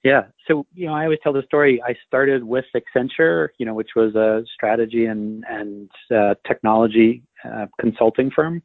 Yeah, 0.04 0.26
so 0.46 0.64
you 0.74 0.86
know, 0.86 0.94
I 0.94 1.04
always 1.04 1.18
tell 1.22 1.32
the 1.32 1.42
story. 1.42 1.82
I 1.82 1.96
started 2.06 2.44
with 2.44 2.64
Accenture, 2.74 3.48
you 3.58 3.66
know, 3.66 3.74
which 3.74 3.90
was 3.96 4.14
a 4.14 4.44
strategy 4.54 5.06
and 5.06 5.44
and 5.48 5.90
uh, 6.14 6.34
technology 6.46 7.22
uh, 7.44 7.66
consulting 7.80 8.30
firm. 8.30 8.62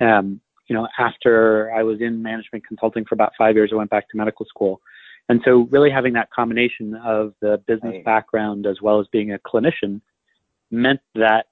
Mm-hmm. 0.00 0.06
Um, 0.06 0.40
you 0.68 0.74
know, 0.74 0.88
after 0.98 1.72
I 1.72 1.82
was 1.82 2.00
in 2.00 2.22
management 2.22 2.66
consulting 2.66 3.04
for 3.04 3.14
about 3.14 3.32
five 3.36 3.54
years, 3.54 3.70
I 3.72 3.76
went 3.76 3.90
back 3.90 4.08
to 4.10 4.16
medical 4.16 4.46
school. 4.46 4.80
And 5.28 5.40
so, 5.44 5.68
really 5.70 5.90
having 5.90 6.12
that 6.14 6.30
combination 6.30 6.94
of 6.96 7.34
the 7.40 7.62
business 7.66 7.94
right. 7.94 8.04
background 8.04 8.66
as 8.66 8.82
well 8.82 9.00
as 9.00 9.06
being 9.10 9.32
a 9.32 9.38
clinician 9.38 10.00
meant 10.70 11.00
that 11.14 11.46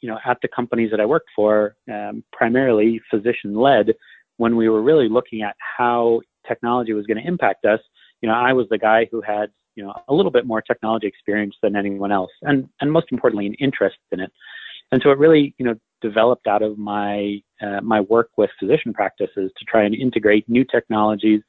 you 0.00 0.08
know, 0.08 0.18
at 0.24 0.38
the 0.42 0.48
companies 0.48 0.90
that 0.90 1.00
I 1.00 1.06
worked 1.06 1.30
for, 1.34 1.76
um, 1.92 2.24
primarily 2.32 3.00
physician 3.10 3.54
led, 3.54 3.94
when 4.38 4.56
we 4.56 4.68
were 4.68 4.82
really 4.82 5.08
looking 5.08 5.42
at 5.42 5.56
how 5.78 6.20
technology 6.46 6.92
was 6.92 7.06
going 7.06 7.20
to 7.22 7.26
impact 7.26 7.64
us, 7.64 7.80
you 8.20 8.28
know, 8.28 8.34
I 8.34 8.52
was 8.52 8.66
the 8.70 8.78
guy 8.78 9.08
who 9.10 9.20
had, 9.20 9.50
you 9.74 9.84
know, 9.84 9.94
a 10.08 10.14
little 10.14 10.30
bit 10.30 10.46
more 10.46 10.62
technology 10.62 11.06
experience 11.06 11.54
than 11.62 11.76
anyone 11.76 12.12
else, 12.12 12.30
and 12.42 12.68
and 12.80 12.90
most 12.90 13.08
importantly, 13.10 13.46
an 13.46 13.54
interest 13.54 13.98
in 14.12 14.20
it. 14.20 14.32
And 14.92 15.02
so 15.02 15.10
it 15.10 15.18
really, 15.18 15.54
you 15.58 15.66
know, 15.66 15.74
developed 16.00 16.46
out 16.46 16.62
of 16.62 16.78
my 16.78 17.40
uh, 17.60 17.80
my 17.82 18.00
work 18.00 18.30
with 18.36 18.50
physician 18.58 18.92
practices 18.92 19.50
to 19.58 19.64
try 19.66 19.82
and 19.84 19.94
integrate 19.94 20.48
new 20.48 20.64
technologies 20.64 21.42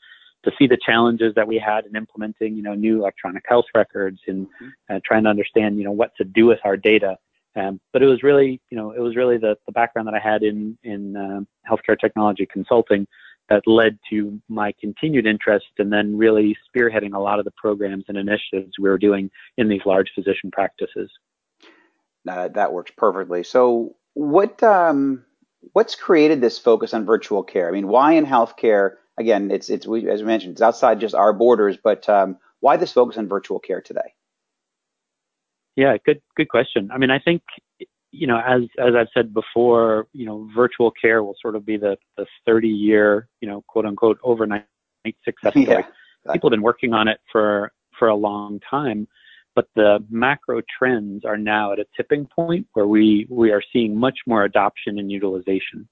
to 0.44 0.51
see 0.58 0.68
the 0.68 0.77
challenges 0.86 1.34
that 1.36 1.48
we 1.48 1.58
had 1.58 1.86
in 1.86 1.96
implementing, 1.96 2.56
you 2.56 2.63
know, 2.63 2.74
new 2.74 3.00
electronic 3.00 3.44
health 3.48 3.66
records 3.75 4.20
and 4.27 4.46
mm-hmm. 4.46 4.96
uh, 4.96 5.00
trying 5.06 5.24
to 5.24 5.30
understand, 5.30 5.77
you 5.77 5.84
know, 5.84 5.92
what 5.92 6.12
to 6.18 6.24
do 6.24 6.46
with 6.46 6.60
our 6.63 6.77
data. 6.77 7.18
Um, 7.58 7.80
but 7.92 8.04
it 8.04 8.06
was 8.06 8.22
really, 8.22 8.62
you 8.70 8.78
know, 8.78 8.92
it 8.92 9.00
was 9.00 9.16
really 9.16 9.38
the, 9.38 9.58
the 9.66 9.72
background 9.72 10.08
that 10.08 10.14
I 10.14 10.20
had 10.20 10.44
in 10.44 10.78
in 10.84 11.16
uh, 11.16 11.42
healthcare 11.70 12.00
technology 12.00 12.46
consulting 12.46 13.08
that 13.50 13.64
led 13.66 13.98
to 14.10 14.40
my 14.50 14.74
continued 14.80 15.26
interest 15.26 15.68
and 15.78 15.92
then 15.92 16.18
really 16.18 16.56
spearheading 16.68 17.14
a 17.16 17.20
lot 17.20 17.40
of 17.40 17.46
the 17.46 17.52
programs 17.52 18.04
and 18.08 18.18
initiatives 18.18 18.74
we 18.80 18.90
were 18.90 18.98
doing 18.98 19.32
in 19.58 19.70
these 19.70 19.82
large 19.86 20.12
physician 20.14 20.52
practices. 20.52 21.10
That 22.26 22.74
works 22.74 22.92
perfectly. 22.96 23.44
So, 23.44 23.96
what 24.14 24.62
um, 24.62 25.24
what's 25.74 25.96
created 25.96 26.42
this 26.42 26.60
focus 26.60 26.94
on 26.94 27.06
virtual 27.06 27.44
care? 27.44 27.68
I 27.68 27.72
mean, 27.72 27.88
why 27.88 28.14
in 28.14 28.26
healthcare? 28.26 28.96
Again, 29.18 29.50
it's 29.50 29.70
it's 29.70 29.88
we, 29.88 30.10
as 30.10 30.22
we 30.22 30.28
mentioned, 30.28 30.54
it's 30.54 30.62
outside 30.62 31.00
just 31.00 31.16
our 31.16 31.34
borders. 31.34 31.78
But 31.82 32.08
um, 32.10 32.38
why 32.60 32.78
this 32.78 32.92
focus 32.92 33.18
on 33.18 33.28
virtual 33.28 33.60
care 33.60 33.82
today? 33.82 34.14
Yeah, 35.77 35.96
good 36.03 36.22
good 36.36 36.50
question. 36.50 36.89
I 36.91 36.98
mean, 36.98 37.12
I 37.12 37.19
think 37.19 37.43
you 38.12 38.25
know, 38.25 38.39
as 38.39 38.63
as 38.79 38.96
I've 38.96 39.10
said 39.13 39.31
before, 39.34 40.07
you 40.12 40.25
know, 40.25 40.50
virtual 40.55 40.91
care 40.91 41.24
will 41.24 41.36
sort 41.39 41.55
of 41.55 41.65
be 41.65 41.77
the 41.77 41.98
the 42.17 42.25
30 42.48 42.67
year, 42.67 43.29
you 43.41 43.48
know, 43.48 43.63
quote 43.67 43.86
unquote 43.86 44.19
overnight 44.24 44.65
success 45.24 45.51
story. 45.51 45.67
Yeah, 45.67 46.34
People 46.34 46.50
have 46.50 46.57
been 46.57 46.63
working 46.63 46.93
on 46.93 47.07
it 47.07 47.19
for 47.31 47.72
for 47.98 48.07
a 48.07 48.15
long 48.15 48.60
time, 48.67 49.07
but 49.55 49.67
the 49.75 50.03
macro 50.10 50.62
trends 50.79 51.24
are 51.24 51.38
now 51.38 51.72
at 51.74 51.79
a 51.79 51.86
tipping 51.96 52.25
point 52.25 52.65
where 52.74 52.88
we 52.88 53.27
we 53.29 53.51
are 53.51 53.62
seeing 53.72 53.96
much 53.96 54.17
more 54.25 54.43
adoption 54.46 54.98
and 54.98 55.12
utilization. 55.12 55.88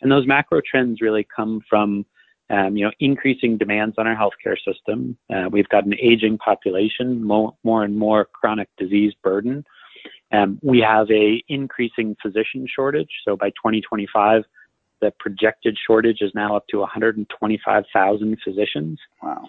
And 0.00 0.10
those 0.10 0.26
macro 0.26 0.62
trends 0.68 1.02
really 1.02 1.26
come 1.36 1.60
from 1.68 2.06
um, 2.50 2.76
you 2.76 2.84
know, 2.84 2.92
increasing 3.00 3.58
demands 3.58 3.96
on 3.98 4.06
our 4.06 4.16
healthcare 4.16 4.56
system. 4.56 5.16
Uh, 5.34 5.48
we've 5.50 5.68
got 5.68 5.84
an 5.84 5.94
aging 6.00 6.38
population, 6.38 7.22
more, 7.22 7.54
more 7.64 7.82
and 7.82 7.96
more 7.98 8.24
chronic 8.24 8.68
disease 8.76 9.12
burden. 9.22 9.64
Um, 10.32 10.58
we 10.62 10.80
have 10.80 11.10
a 11.10 11.42
increasing 11.48 12.16
physician 12.22 12.66
shortage. 12.72 13.10
So 13.24 13.36
by 13.36 13.50
2025, 13.50 14.44
the 15.00 15.12
projected 15.18 15.76
shortage 15.86 16.20
is 16.20 16.32
now 16.34 16.56
up 16.56 16.66
to 16.68 16.78
125,000 16.78 18.38
physicians. 18.44 18.98
Wow. 19.22 19.44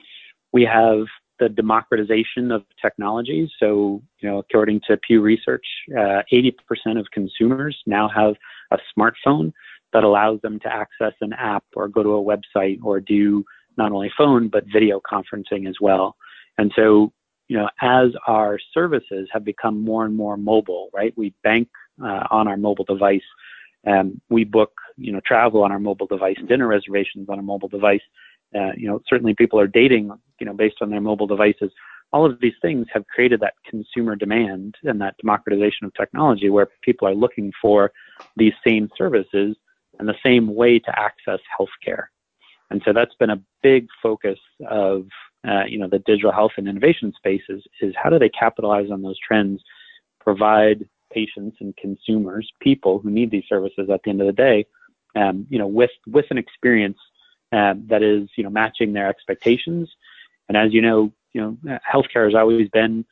We 0.51 0.63
have 0.63 1.05
the 1.39 1.49
democratization 1.49 2.51
of 2.51 2.63
technology. 2.81 3.51
So, 3.59 4.01
you 4.19 4.29
know, 4.29 4.39
according 4.39 4.81
to 4.87 4.97
Pew 4.97 5.21
Research, 5.21 5.65
uh, 5.95 6.23
80% 6.31 6.99
of 6.99 7.05
consumers 7.11 7.77
now 7.85 8.09
have 8.09 8.35
a 8.71 8.77
smartphone 8.97 9.53
that 9.93 10.03
allows 10.03 10.39
them 10.41 10.59
to 10.59 10.73
access 10.73 11.13
an 11.21 11.33
app 11.33 11.63
or 11.75 11.87
go 11.87 12.03
to 12.03 12.15
a 12.15 12.23
website 12.23 12.79
or 12.83 12.99
do 12.99 13.43
not 13.77 13.91
only 13.91 14.11
phone 14.17 14.47
but 14.47 14.65
video 14.71 14.99
conferencing 14.99 15.67
as 15.67 15.75
well. 15.79 16.15
And 16.57 16.71
so 16.75 17.13
you 17.47 17.57
know, 17.57 17.69
as 17.81 18.09
our 18.27 18.59
services 18.73 19.29
have 19.31 19.45
become 19.45 19.81
more 19.81 20.05
and 20.05 20.15
more 20.15 20.37
mobile, 20.37 20.89
right? 20.93 21.13
We 21.15 21.33
bank 21.43 21.69
uh, 22.03 22.27
on 22.29 22.47
our 22.47 22.57
mobile 22.57 22.83
device. 22.83 23.23
Um, 23.85 24.21
we 24.29 24.43
book, 24.43 24.71
you 24.97 25.13
know, 25.13 25.21
travel 25.25 25.63
on 25.63 25.71
our 25.71 25.79
mobile 25.79 26.07
device, 26.07 26.37
dinner 26.47 26.67
reservations 26.67 27.29
on 27.29 27.39
a 27.39 27.43
mobile 27.43 27.69
device. 27.69 28.01
Uh, 28.53 28.71
you 28.75 28.87
know, 28.87 29.01
certainly 29.07 29.33
people 29.33 29.59
are 29.59 29.67
dating, 29.67 30.11
you 30.39 30.45
know, 30.45 30.53
based 30.53 30.77
on 30.81 30.89
their 30.89 31.01
mobile 31.01 31.27
devices. 31.27 31.71
All 32.11 32.25
of 32.25 32.39
these 32.41 32.53
things 32.61 32.87
have 32.93 33.05
created 33.07 33.39
that 33.41 33.53
consumer 33.69 34.15
demand 34.15 34.75
and 34.83 34.99
that 35.01 35.15
democratization 35.17 35.85
of 35.85 35.93
technology 35.93 36.49
where 36.49 36.67
people 36.81 37.07
are 37.07 37.15
looking 37.15 37.51
for 37.61 37.91
these 38.35 38.53
same 38.65 38.89
services 38.97 39.55
and 39.99 40.07
the 40.07 40.15
same 40.23 40.53
way 40.53 40.79
to 40.79 40.99
access 40.99 41.39
healthcare. 41.59 42.05
And 42.69 42.81
so 42.85 42.93
that's 42.93 43.15
been 43.15 43.29
a 43.29 43.41
big 43.63 43.87
focus 44.01 44.39
of 44.69 45.07
uh, 45.47 45.63
you 45.67 45.77
know 45.77 45.87
the 45.87 45.99
digital 45.99 46.31
health 46.31 46.51
and 46.57 46.67
innovation 46.67 47.13
spaces 47.15 47.63
is 47.81 47.93
how 48.01 48.09
do 48.09 48.19
they 48.19 48.29
capitalize 48.29 48.91
on 48.91 49.01
those 49.01 49.19
trends, 49.19 49.61
provide 50.19 50.87
patients 51.11 51.57
and 51.61 51.75
consumers, 51.77 52.49
people 52.59 52.99
who 52.99 53.09
need 53.09 53.31
these 53.31 53.45
services 53.47 53.89
at 53.91 54.01
the 54.03 54.09
end 54.09 54.19
of 54.19 54.27
the 54.27 54.33
day, 54.33 54.65
um, 55.15 55.47
you 55.49 55.57
know, 55.57 55.67
with 55.67 55.91
with 56.07 56.25
an 56.31 56.37
experience 56.37 56.97
uh, 57.53 57.75
that 57.87 58.03
is 58.03 58.29
you 58.35 58.43
know 58.43 58.49
matching 58.49 58.93
their 58.93 59.07
expectations. 59.07 59.89
And 60.49 60.57
as 60.57 60.73
you 60.73 60.81
know, 60.81 61.11
you 61.33 61.41
know, 61.41 61.79
healthcare 61.93 62.25
has 62.25 62.35
always 62.35 62.69
been 62.69 63.05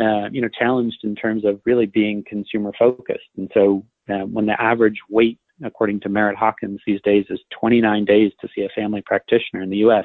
uh, 0.00 0.28
you 0.30 0.42
know 0.42 0.48
challenged 0.48 1.04
in 1.04 1.14
terms 1.14 1.44
of 1.44 1.60
really 1.64 1.86
being 1.86 2.24
consumer 2.26 2.72
focused. 2.78 3.30
And 3.36 3.50
so 3.54 3.84
uh, 4.08 4.26
when 4.26 4.46
the 4.46 4.60
average 4.60 4.98
wait 5.08 5.38
according 5.64 6.00
to 6.00 6.08
Merritt 6.08 6.36
Hawkins 6.36 6.80
these 6.86 7.00
days 7.02 7.26
is 7.30 7.40
29 7.50 8.04
days 8.04 8.32
to 8.40 8.48
see 8.54 8.62
a 8.62 8.68
family 8.68 9.02
practitioner 9.02 9.62
in 9.62 9.70
the 9.70 9.78
U.S. 9.78 10.04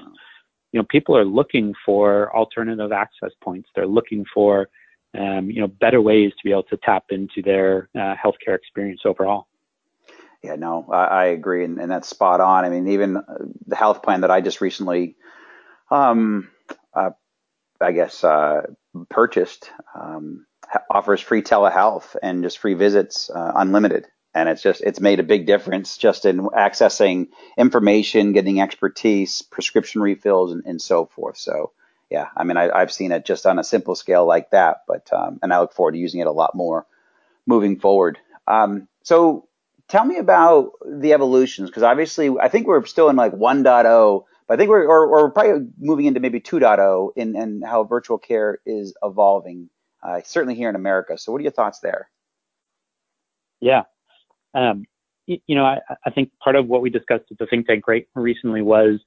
You 0.72 0.80
know, 0.80 0.86
people 0.90 1.16
are 1.16 1.26
looking 1.26 1.74
for 1.86 2.36
alternative 2.36 2.92
access 2.92 3.32
points. 3.42 3.70
They're 3.76 3.88
looking 3.88 4.26
for, 4.34 4.70
um, 5.18 5.50
you 5.50 5.62
know, 5.62 5.68
better 5.68 6.02
ways 6.02 6.32
to 6.32 6.44
be 6.44 6.52
able 6.52 6.64
to 6.64 6.78
tap 6.78 7.06
into 7.10 7.42
their 7.44 7.90
uh, 7.96 8.16
healthcare 8.16 8.56
experience 8.56 9.02
overall. 9.06 9.48
Yeah, 10.42 10.56
no, 10.56 10.86
I, 10.92 11.04
I 11.06 11.26
agree, 11.26 11.64
and, 11.64 11.80
and, 11.80 11.90
that's 11.90 12.10
spot 12.10 12.42
on. 12.42 12.66
I 12.66 12.70
mean, 12.70 12.90
even 12.90 13.16
uh, 13.16 13.22
the 13.66 13.78
health 13.78 14.04
plan 14.04 14.22
that 14.22 14.32
I 14.32 14.42
just 14.42 14.60
recently, 14.60 15.16
um, 15.90 16.50
uh, 16.94 17.12
I 17.80 17.94
guess, 17.94 18.26
uh, 18.26 18.64
purchased 19.08 19.72
um, 19.96 20.46
offers 20.90 21.22
free 21.22 21.44
telehealth 21.44 22.18
and 22.22 22.44
just 22.44 22.58
free 22.58 22.74
visits, 22.74 23.30
uh, 23.30 23.54
unlimited 23.56 24.08
and 24.34 24.50
it's 24.50 24.62
just 24.62 24.82
it's 24.82 25.00
made 25.00 25.20
a 25.20 25.24
big 25.24 25.46
difference 25.46 25.98
just 25.98 26.26
in 26.26 26.40
accessing 26.40 27.28
information, 27.58 28.34
getting 28.34 28.60
expertise, 28.60 29.42
prescription 29.42 30.02
refills, 30.02 30.52
and, 30.52 30.64
and 30.66 30.82
so 30.82 31.06
forth. 31.06 31.38
So 31.38 31.72
yeah, 32.10 32.30
I 32.36 32.44
mean 32.44 32.58
I, 32.58 32.80
have 32.80 32.92
seen 32.92 33.12
it 33.12 33.26
just 33.26 33.46
on 33.46 33.60
a 33.60 33.64
simple 33.64 33.96
scale 33.96 34.26
like 34.26 34.52
that, 34.52 34.84
but 34.88 35.12
um, 35.14 35.40
and 35.42 35.54
I 35.54 35.60
look 35.60 35.74
forward 35.74 35.94
to 35.94 35.98
using 35.98 36.20
it 36.20 36.28
a 36.28 36.32
lot 36.32 36.56
more 36.56 36.86
moving 37.46 37.80
forward. 37.80 38.18
Um, 38.48 38.88
so 39.04 39.48
tell 39.88 40.06
me 40.06 40.18
about 40.18 40.72
the 40.86 41.14
evolutions 41.14 41.70
because 41.70 41.84
obviously 41.84 42.30
I 42.40 42.50
think 42.50 42.68
we're 42.68 42.86
still 42.86 43.10
in 43.10 43.16
like 43.16 43.34
1.0, 43.34 44.24
but 44.48 44.54
I 44.54 44.58
think 44.58 44.70
we're 44.70 44.86
or, 44.86 45.08
or 45.08 45.32
probably 45.32 45.68
moving 45.78 46.06
into 46.06 46.20
maybe 46.20 46.40
2.0 46.40 47.12
in 47.16 47.36
and 47.36 47.64
how 47.64 47.84
virtual 47.84 48.18
care 48.18 48.60
is 48.66 48.94
evolving. 49.04 49.70
Uh, 50.02 50.20
certainly 50.26 50.56
here 50.56 50.68
in 50.68 50.76
America. 50.76 51.18
So 51.18 51.32
what 51.32 51.40
are 51.40 51.44
your 51.44 51.54
thoughts 51.54 51.80
there? 51.80 52.10
Yeah, 53.62 53.84
um, 54.54 54.86
you, 55.26 55.38
you 55.48 55.56
know, 55.56 55.66
I, 55.66 55.80
I, 56.06 56.10
think 56.10 56.32
part 56.44 56.56
of 56.56 56.68
what 56.68 56.82
we 56.82 56.90
discussed 56.90 57.26
at 57.32 57.38
the 57.38 57.46
think 57.48 57.68
tank 57.68 57.88
right 57.88 58.08
recently 58.16 58.62
was, 58.62 59.00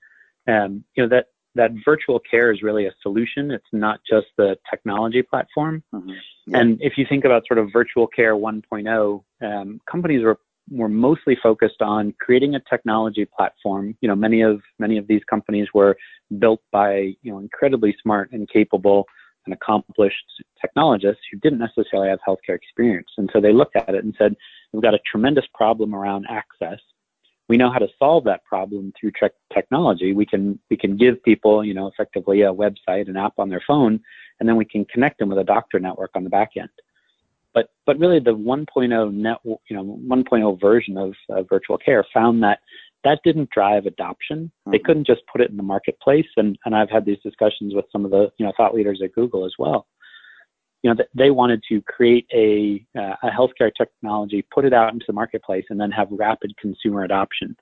um, 0.48 0.84
you 0.94 1.02
know, 1.02 1.08
that 1.08 1.26
that 1.54 1.70
virtual 1.84 2.20
care 2.20 2.52
is 2.52 2.62
really 2.62 2.86
a 2.86 2.94
solution. 3.02 3.50
It's 3.50 3.64
not 3.72 4.00
just 4.08 4.26
the 4.36 4.56
technology 4.70 5.22
platform. 5.22 5.82
Mm-hmm. 5.94 6.10
Yeah. 6.46 6.58
And 6.58 6.78
if 6.80 6.94
you 6.96 7.06
think 7.08 7.24
about 7.24 7.44
sort 7.46 7.58
of 7.58 7.70
virtual 7.72 8.06
care 8.06 8.36
1.0, 8.36 9.22
um, 9.42 9.80
companies 9.90 10.22
were 10.22 10.38
were 10.68 10.88
mostly 10.88 11.36
focused 11.40 11.80
on 11.80 12.12
creating 12.20 12.56
a 12.56 12.60
technology 12.68 13.24
platform. 13.24 13.96
You 14.00 14.08
know, 14.08 14.16
many 14.16 14.42
of 14.42 14.60
many 14.78 14.98
of 14.98 15.06
these 15.06 15.22
companies 15.28 15.68
were 15.74 15.96
built 16.38 16.60
by 16.72 17.14
you 17.22 17.32
know 17.32 17.38
incredibly 17.38 17.96
smart 18.02 18.32
and 18.32 18.48
capable 18.48 19.06
and 19.46 19.54
accomplished 19.54 20.24
technologists 20.60 21.22
who 21.30 21.38
didn't 21.38 21.60
necessarily 21.60 22.08
have 22.08 22.18
healthcare 22.26 22.56
experience. 22.56 23.08
And 23.16 23.30
so 23.32 23.40
they 23.40 23.52
looked 23.52 23.76
at 23.76 23.94
it 23.94 24.04
and 24.04 24.14
said, 24.18 24.34
we've 24.76 24.82
got 24.82 24.94
a 24.94 25.00
tremendous 25.10 25.46
problem 25.54 25.94
around 25.94 26.26
access. 26.28 26.78
We 27.48 27.56
know 27.56 27.72
how 27.72 27.78
to 27.78 27.88
solve 27.98 28.24
that 28.24 28.44
problem 28.44 28.92
through 29.00 29.12
te- 29.18 29.28
technology. 29.54 30.12
We 30.12 30.26
can 30.26 30.58
we 30.68 30.76
can 30.76 30.98
give 30.98 31.22
people, 31.22 31.64
you 31.64 31.72
know, 31.72 31.86
effectively 31.86 32.42
a 32.42 32.52
website, 32.52 33.08
an 33.08 33.16
app 33.16 33.38
on 33.38 33.48
their 33.48 33.62
phone, 33.66 33.98
and 34.38 34.46
then 34.46 34.56
we 34.56 34.66
can 34.66 34.84
connect 34.84 35.18
them 35.18 35.30
with 35.30 35.38
a 35.38 35.44
doctor 35.44 35.80
network 35.80 36.10
on 36.14 36.24
the 36.24 36.30
back 36.30 36.50
end. 36.58 36.68
But 37.54 37.70
but 37.86 37.98
really, 37.98 38.20
the 38.20 38.36
1.0 38.36 39.14
net, 39.14 39.38
you 39.44 39.58
know, 39.70 39.98
1.0 40.06 40.60
version 40.60 40.98
of 40.98 41.14
uh, 41.30 41.42
virtual 41.44 41.78
care 41.78 42.04
found 42.12 42.42
that 42.42 42.58
that 43.02 43.20
didn't 43.24 43.48
drive 43.50 43.86
adoption. 43.86 44.44
Mm-hmm. 44.44 44.72
They 44.72 44.78
couldn't 44.78 45.06
just 45.06 45.22
put 45.32 45.40
it 45.40 45.50
in 45.50 45.56
the 45.56 45.62
marketplace. 45.62 46.26
And, 46.36 46.58
and 46.66 46.74
I've 46.76 46.90
had 46.90 47.06
these 47.06 47.20
discussions 47.22 47.74
with 47.74 47.86
some 47.90 48.04
of 48.04 48.10
the 48.10 48.30
you 48.36 48.44
know 48.44 48.52
thought 48.58 48.74
leaders 48.74 49.00
at 49.02 49.14
Google 49.14 49.46
as 49.46 49.54
well. 49.58 49.86
You 50.86 50.94
know, 50.94 51.04
they 51.16 51.32
wanted 51.32 51.64
to 51.68 51.82
create 51.82 52.28
a 52.32 52.86
uh, 52.96 53.16
a 53.24 53.28
healthcare 53.28 53.72
technology, 53.76 54.46
put 54.54 54.64
it 54.64 54.72
out 54.72 54.92
into 54.92 55.04
the 55.08 55.12
marketplace, 55.12 55.64
and 55.68 55.80
then 55.80 55.90
have 55.90 56.06
rapid 56.12 56.56
consumer 56.58 57.02
adoption. 57.02 57.56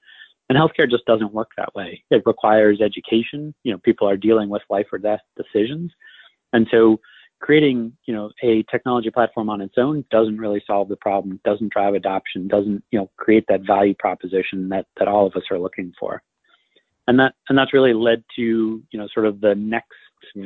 And 0.50 0.58
healthcare 0.58 0.90
just 0.90 1.06
doesn't 1.06 1.32
work 1.32 1.48
that 1.56 1.74
way. 1.74 2.04
It 2.10 2.22
requires 2.26 2.82
education. 2.82 3.54
You 3.62 3.72
know, 3.72 3.78
people 3.78 4.06
are 4.06 4.18
dealing 4.18 4.50
with 4.50 4.60
life 4.68 4.88
or 4.92 4.98
death 4.98 5.22
decisions, 5.38 5.90
and 6.52 6.66
so 6.70 7.00
creating 7.40 7.94
you 8.04 8.12
know 8.12 8.30
a 8.42 8.62
technology 8.64 9.10
platform 9.10 9.48
on 9.48 9.62
its 9.62 9.76
own 9.78 10.04
doesn't 10.10 10.36
really 10.36 10.62
solve 10.66 10.90
the 10.90 10.96
problem 10.96 11.40
doesn't 11.44 11.72
drive 11.72 11.94
adoption 11.94 12.46
doesn't 12.46 12.84
you 12.90 12.98
know 12.98 13.10
create 13.16 13.44
that 13.48 13.66
value 13.66 13.94
proposition 13.98 14.68
that 14.68 14.86
that 14.98 15.08
all 15.08 15.26
of 15.26 15.34
us 15.34 15.42
are 15.50 15.58
looking 15.58 15.92
for 15.98 16.22
and 17.06 17.18
that 17.18 17.34
and 17.48 17.58
that's 17.58 17.74
really 17.74 17.92
led 17.92 18.22
to 18.36 18.82
you 18.90 18.98
know 18.98 19.08
sort 19.12 19.26
of 19.26 19.40
the 19.40 19.54
next 19.56 19.98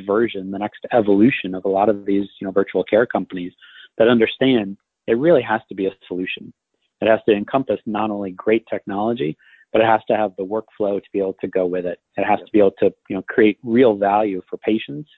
version 0.05 0.51
the 0.51 0.59
next 0.59 0.85
evolution 0.91 1.55
of 1.55 1.65
a 1.65 1.69
lot 1.69 1.89
of 1.89 2.05
these 2.05 2.27
you 2.39 2.45
know 2.45 2.51
virtual 2.51 2.83
care 2.83 3.05
companies 3.05 3.53
that 3.97 4.07
understand 4.07 4.77
it 5.09 5.17
really 5.17 5.41
has 5.41 5.61
to 5.69 5.75
be 5.75 5.87
a 5.87 5.91
solution. 6.07 6.53
It 7.01 7.07
has 7.07 7.19
to 7.27 7.33
encompass 7.33 7.79
not 7.87 8.11
only 8.11 8.31
great 8.31 8.65
technology, 8.67 9.35
but 9.71 9.81
it 9.81 9.85
has 9.85 10.01
to 10.07 10.15
have 10.15 10.33
the 10.37 10.45
workflow 10.45 11.01
to 11.01 11.09
be 11.11 11.19
able 11.19 11.35
to 11.41 11.47
go 11.47 11.65
with 11.65 11.85
it. 11.85 11.99
It 12.15 12.25
has 12.25 12.39
to 12.39 12.51
be 12.51 12.59
able 12.59 12.75
to, 12.79 12.93
you 13.09 13.15
know, 13.15 13.23
create 13.23 13.57
real 13.63 13.95
value 13.95 14.41
for 14.49 14.57
patients, 14.57 15.09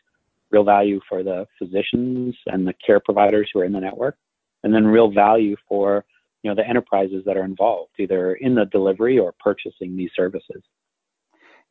real 0.49 0.63
value 0.63 1.01
for 1.09 1.23
the 1.23 1.45
physicians 1.59 2.35
and 2.47 2.65
the 2.65 2.73
care 2.85 3.01
providers 3.01 3.49
who 3.53 3.59
are 3.59 3.65
in 3.65 3.73
the 3.73 3.79
network, 3.79 4.17
and 4.63 4.73
then 4.73 4.85
real 4.85 5.11
value 5.11 5.57
for, 5.67 6.05
you 6.43 6.49
know, 6.49 6.55
the 6.55 6.67
enterprises 6.67 7.23
that 7.25 7.35
are 7.35 7.45
involved, 7.45 7.91
either 7.99 8.35
in 8.35 8.55
the 8.55 8.65
delivery 8.65 9.19
or 9.19 9.33
purchasing 9.39 9.97
these 9.97 10.11
services. 10.15 10.63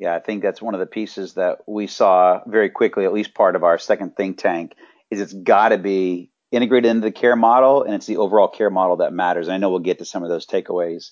Yeah, 0.00 0.14
I 0.14 0.18
think 0.18 0.42
that's 0.42 0.62
one 0.62 0.72
of 0.72 0.80
the 0.80 0.86
pieces 0.86 1.34
that 1.34 1.58
we 1.68 1.86
saw 1.86 2.40
very 2.46 2.70
quickly, 2.70 3.04
at 3.04 3.12
least 3.12 3.34
part 3.34 3.54
of 3.54 3.62
our 3.62 3.76
second 3.76 4.16
think 4.16 4.38
tank, 4.38 4.74
is 5.10 5.20
it's 5.20 5.34
got 5.34 5.68
to 5.68 5.78
be 5.78 6.30
integrated 6.50 6.90
into 6.90 7.02
the 7.02 7.12
care 7.12 7.36
model, 7.36 7.82
and 7.82 7.94
it's 7.94 8.06
the 8.06 8.16
overall 8.16 8.48
care 8.48 8.70
model 8.70 8.96
that 8.96 9.12
matters. 9.12 9.46
And 9.46 9.54
I 9.54 9.58
know 9.58 9.68
we'll 9.68 9.80
get 9.80 9.98
to 9.98 10.06
some 10.06 10.22
of 10.22 10.30
those 10.30 10.46
takeaways 10.46 11.10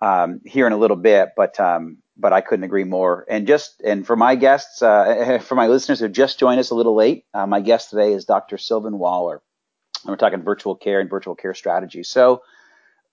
um, 0.00 0.40
here 0.46 0.68
in 0.68 0.72
a 0.72 0.76
little 0.76 0.96
bit, 0.96 1.30
but 1.36 1.58
um, 1.58 1.98
but 2.16 2.32
I 2.32 2.40
couldn't 2.40 2.62
agree 2.62 2.84
more. 2.84 3.26
And 3.28 3.48
just 3.48 3.80
and 3.80 4.06
for 4.06 4.14
my 4.14 4.36
guests, 4.36 4.80
uh, 4.80 5.40
for 5.42 5.56
my 5.56 5.66
listeners 5.66 5.98
who 5.98 6.08
just 6.08 6.38
joined 6.38 6.60
us 6.60 6.70
a 6.70 6.76
little 6.76 6.94
late, 6.94 7.24
uh, 7.34 7.46
my 7.46 7.60
guest 7.60 7.90
today 7.90 8.12
is 8.12 8.24
Dr. 8.24 8.58
Sylvan 8.58 8.96
Waller. 8.96 9.42
And 10.04 10.10
we're 10.10 10.16
talking 10.16 10.42
virtual 10.42 10.76
care 10.76 11.00
and 11.00 11.10
virtual 11.10 11.34
care 11.34 11.54
strategy. 11.54 12.04
So, 12.04 12.42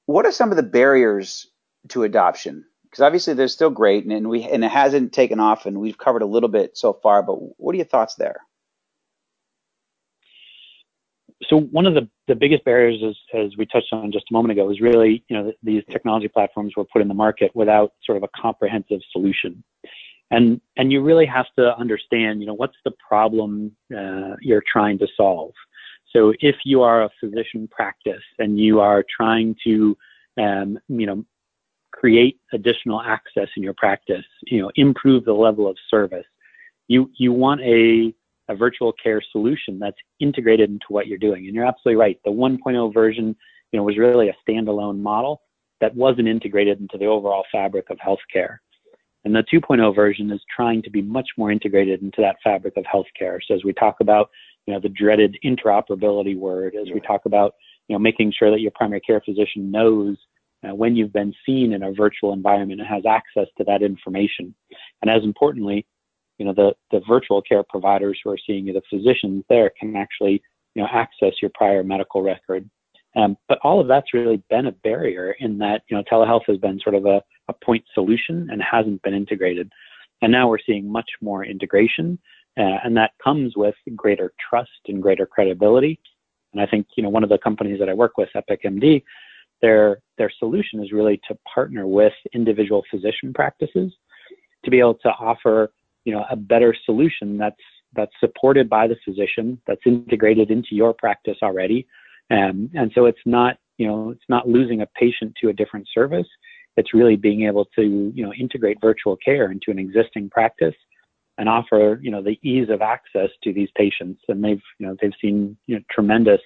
what 0.05 0.27
are 0.27 0.31
some 0.31 0.51
of 0.51 0.57
the 0.57 0.63
barriers 0.63 1.47
to 1.87 2.03
adoption? 2.03 2.65
Because 2.91 3.03
obviously 3.03 3.33
they're 3.33 3.47
still 3.47 3.69
great, 3.69 4.03
and, 4.03 4.11
and 4.11 4.29
we 4.29 4.43
and 4.43 4.65
it 4.65 4.71
hasn't 4.71 5.13
taken 5.13 5.39
off, 5.39 5.65
and 5.65 5.79
we've 5.79 5.97
covered 5.97 6.21
a 6.21 6.27
little 6.27 6.49
bit 6.49 6.77
so 6.77 6.93
far. 6.93 7.23
But 7.23 7.35
what 7.57 7.73
are 7.73 7.77
your 7.77 7.85
thoughts 7.85 8.15
there? 8.15 8.41
so 11.49 11.59
one 11.59 11.85
of 11.85 11.93
the, 11.93 12.07
the 12.27 12.35
biggest 12.35 12.63
barriers, 12.63 13.01
as, 13.05 13.15
as 13.33 13.57
we 13.57 13.65
touched 13.65 13.91
on 13.91 14.11
just 14.11 14.25
a 14.29 14.33
moment 14.33 14.51
ago, 14.51 14.69
is 14.69 14.79
really, 14.79 15.23
you 15.27 15.35
know, 15.35 15.51
these 15.63 15.83
technology 15.89 16.27
platforms 16.27 16.73
were 16.75 16.85
put 16.85 17.01
in 17.01 17.07
the 17.07 17.13
market 17.13 17.51
without 17.55 17.93
sort 18.05 18.17
of 18.17 18.23
a 18.23 18.29
comprehensive 18.39 18.99
solution. 19.11 19.63
And, 20.29 20.61
and 20.77 20.91
you 20.91 21.01
really 21.01 21.25
have 21.25 21.47
to 21.57 21.75
understand, 21.77 22.41
you 22.41 22.47
know, 22.47 22.53
what's 22.53 22.77
the 22.85 22.91
problem 23.05 23.75
uh, 23.95 24.35
you're 24.39 24.63
trying 24.71 24.97
to 24.99 25.07
solve. 25.17 25.51
So 26.13 26.33
if 26.39 26.55
you 26.63 26.83
are 26.83 27.03
a 27.03 27.09
physician 27.19 27.67
practice 27.69 28.23
and 28.39 28.59
you 28.59 28.79
are 28.79 29.03
trying 29.13 29.55
to, 29.65 29.97
um, 30.39 30.79
you 30.87 31.05
know, 31.05 31.25
create 32.01 32.39
additional 32.51 32.99
access 32.99 33.47
in 33.55 33.61
your 33.61 33.75
practice, 33.75 34.25
you 34.47 34.59
know, 34.59 34.71
improve 34.73 35.23
the 35.23 35.33
level 35.33 35.69
of 35.69 35.77
service, 35.87 36.25
you, 36.87 37.11
you 37.15 37.31
want 37.31 37.61
a, 37.61 38.11
a 38.49 38.55
virtual 38.55 38.91
care 38.91 39.21
solution 39.31 39.77
that's 39.77 39.97
integrated 40.19 40.71
into 40.71 40.87
what 40.89 41.05
you're 41.05 41.19
doing. 41.19 41.45
And 41.45 41.53
you're 41.53 41.65
absolutely 41.65 42.01
right. 42.01 42.19
The 42.25 42.31
1.0 42.31 42.91
version, 42.91 43.35
you 43.71 43.77
know, 43.79 43.83
was 43.83 43.99
really 43.99 44.29
a 44.29 44.35
standalone 44.49 44.97
model 44.97 45.43
that 45.79 45.95
wasn't 45.95 46.27
integrated 46.27 46.79
into 46.79 46.97
the 46.97 47.05
overall 47.05 47.45
fabric 47.51 47.91
of 47.91 47.99
healthcare. 47.99 48.57
And 49.23 49.35
the 49.35 49.45
2.0 49.53 49.95
version 49.95 50.31
is 50.31 50.41
trying 50.53 50.81
to 50.81 50.89
be 50.89 51.03
much 51.03 51.29
more 51.37 51.51
integrated 51.51 52.01
into 52.01 52.21
that 52.21 52.37
fabric 52.43 52.77
of 52.77 52.85
healthcare. 52.85 53.37
So 53.47 53.53
as 53.53 53.63
we 53.63 53.73
talk 53.73 53.97
about, 53.99 54.31
you 54.65 54.73
know, 54.73 54.79
the 54.79 54.89
dreaded 54.89 55.37
interoperability 55.45 56.35
word, 56.35 56.73
as 56.73 56.87
we 56.91 56.99
talk 56.99 57.25
about, 57.25 57.53
you 57.87 57.93
know, 57.93 57.99
making 57.99 58.33
sure 58.35 58.49
that 58.49 58.61
your 58.61 58.71
primary 58.71 59.01
care 59.01 59.21
physician 59.21 59.69
knows 59.69 60.17
when 60.69 60.95
you've 60.95 61.13
been 61.13 61.33
seen 61.45 61.73
in 61.73 61.83
a 61.83 61.91
virtual 61.91 62.33
environment 62.33 62.79
and 62.81 62.89
has 62.89 63.05
access 63.05 63.47
to 63.57 63.63
that 63.65 63.81
information. 63.81 64.53
And 65.01 65.09
as 65.09 65.23
importantly, 65.23 65.85
you 66.37 66.45
know, 66.45 66.53
the, 66.53 66.73
the 66.91 67.01
virtual 67.07 67.41
care 67.41 67.63
providers 67.63 68.19
who 68.23 68.31
are 68.31 68.37
seeing 68.47 68.65
you, 68.65 68.73
the 68.73 68.81
physicians 68.89 69.43
there 69.49 69.71
can 69.79 69.95
actually, 69.95 70.41
you 70.75 70.81
know, 70.81 70.87
access 70.91 71.33
your 71.41 71.51
prior 71.53 71.83
medical 71.83 72.21
record. 72.21 72.69
Um, 73.15 73.37
but 73.47 73.59
all 73.63 73.79
of 73.79 73.87
that's 73.87 74.13
really 74.13 74.41
been 74.49 74.67
a 74.67 74.71
barrier 74.71 75.35
in 75.39 75.57
that, 75.59 75.83
you 75.89 75.97
know, 75.97 76.03
telehealth 76.03 76.45
has 76.47 76.57
been 76.57 76.79
sort 76.79 76.95
of 76.95 77.05
a, 77.05 77.21
a 77.47 77.53
point 77.53 77.83
solution 77.93 78.49
and 78.51 78.61
hasn't 78.61 79.01
been 79.01 79.13
integrated. 79.13 79.71
And 80.21 80.31
now 80.31 80.47
we're 80.47 80.59
seeing 80.65 80.89
much 80.89 81.09
more 81.21 81.43
integration, 81.43 82.17
uh, 82.57 82.77
and 82.83 82.95
that 82.95 83.11
comes 83.23 83.57
with 83.57 83.75
greater 83.95 84.33
trust 84.49 84.69
and 84.87 85.01
greater 85.01 85.25
credibility. 85.25 85.99
And 86.53 86.61
I 86.61 86.65
think, 86.65 86.87
you 86.95 87.03
know, 87.03 87.09
one 87.09 87.23
of 87.23 87.29
the 87.29 87.37
companies 87.37 87.79
that 87.79 87.89
I 87.89 87.93
work 87.93 88.17
with, 88.17 88.29
Epic 88.35 88.61
MD, 88.63 89.03
their 89.61 89.99
their 90.17 90.31
solution 90.39 90.83
is 90.83 90.91
really 90.91 91.19
to 91.27 91.37
partner 91.53 91.87
with 91.87 92.13
individual 92.33 92.83
physician 92.89 93.33
practices 93.33 93.91
to 94.63 94.71
be 94.71 94.79
able 94.79 94.95
to 94.95 95.09
offer 95.09 95.71
you 96.05 96.13
know 96.13 96.25
a 96.29 96.35
better 96.35 96.75
solution 96.85 97.37
that's 97.37 97.61
that's 97.93 98.11
supported 98.19 98.69
by 98.69 98.87
the 98.87 98.95
physician 99.03 99.59
that's 99.67 99.81
integrated 99.85 100.49
into 100.49 100.75
your 100.75 100.93
practice 100.93 101.37
already. 101.43 101.85
Um, 102.29 102.69
and 102.73 102.91
so 102.95 103.05
it's 103.05 103.19
not 103.25 103.57
you 103.77 103.87
know 103.87 104.11
it's 104.11 104.29
not 104.29 104.47
losing 104.47 104.81
a 104.81 104.87
patient 104.87 105.35
to 105.41 105.49
a 105.49 105.53
different 105.53 105.87
service. 105.93 106.27
It's 106.77 106.93
really 106.93 107.15
being 107.15 107.43
able 107.43 107.65
to 107.75 108.11
you 108.15 108.25
know 108.25 108.33
integrate 108.33 108.79
virtual 108.81 109.17
care 109.17 109.51
into 109.51 109.71
an 109.71 109.79
existing 109.79 110.29
practice 110.29 110.75
and 111.37 111.49
offer 111.49 111.99
you 112.01 112.11
know 112.11 112.21
the 112.21 112.39
ease 112.43 112.69
of 112.69 112.81
access 112.81 113.29
to 113.43 113.53
these 113.53 113.69
patients. 113.75 114.21
And 114.27 114.43
they've 114.43 114.61
you 114.79 114.87
know 114.87 114.95
they've 115.01 115.19
seen 115.21 115.57
you 115.67 115.75
know 115.75 115.81
tremendous 115.91 116.41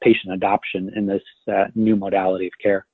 patient 0.00 0.32
adoption 0.32 0.92
in 0.94 1.06
this 1.06 1.22
uh, 1.52 1.64
new 1.74 1.96
modality 1.96 2.46
of 2.46 2.52
care 2.62 2.86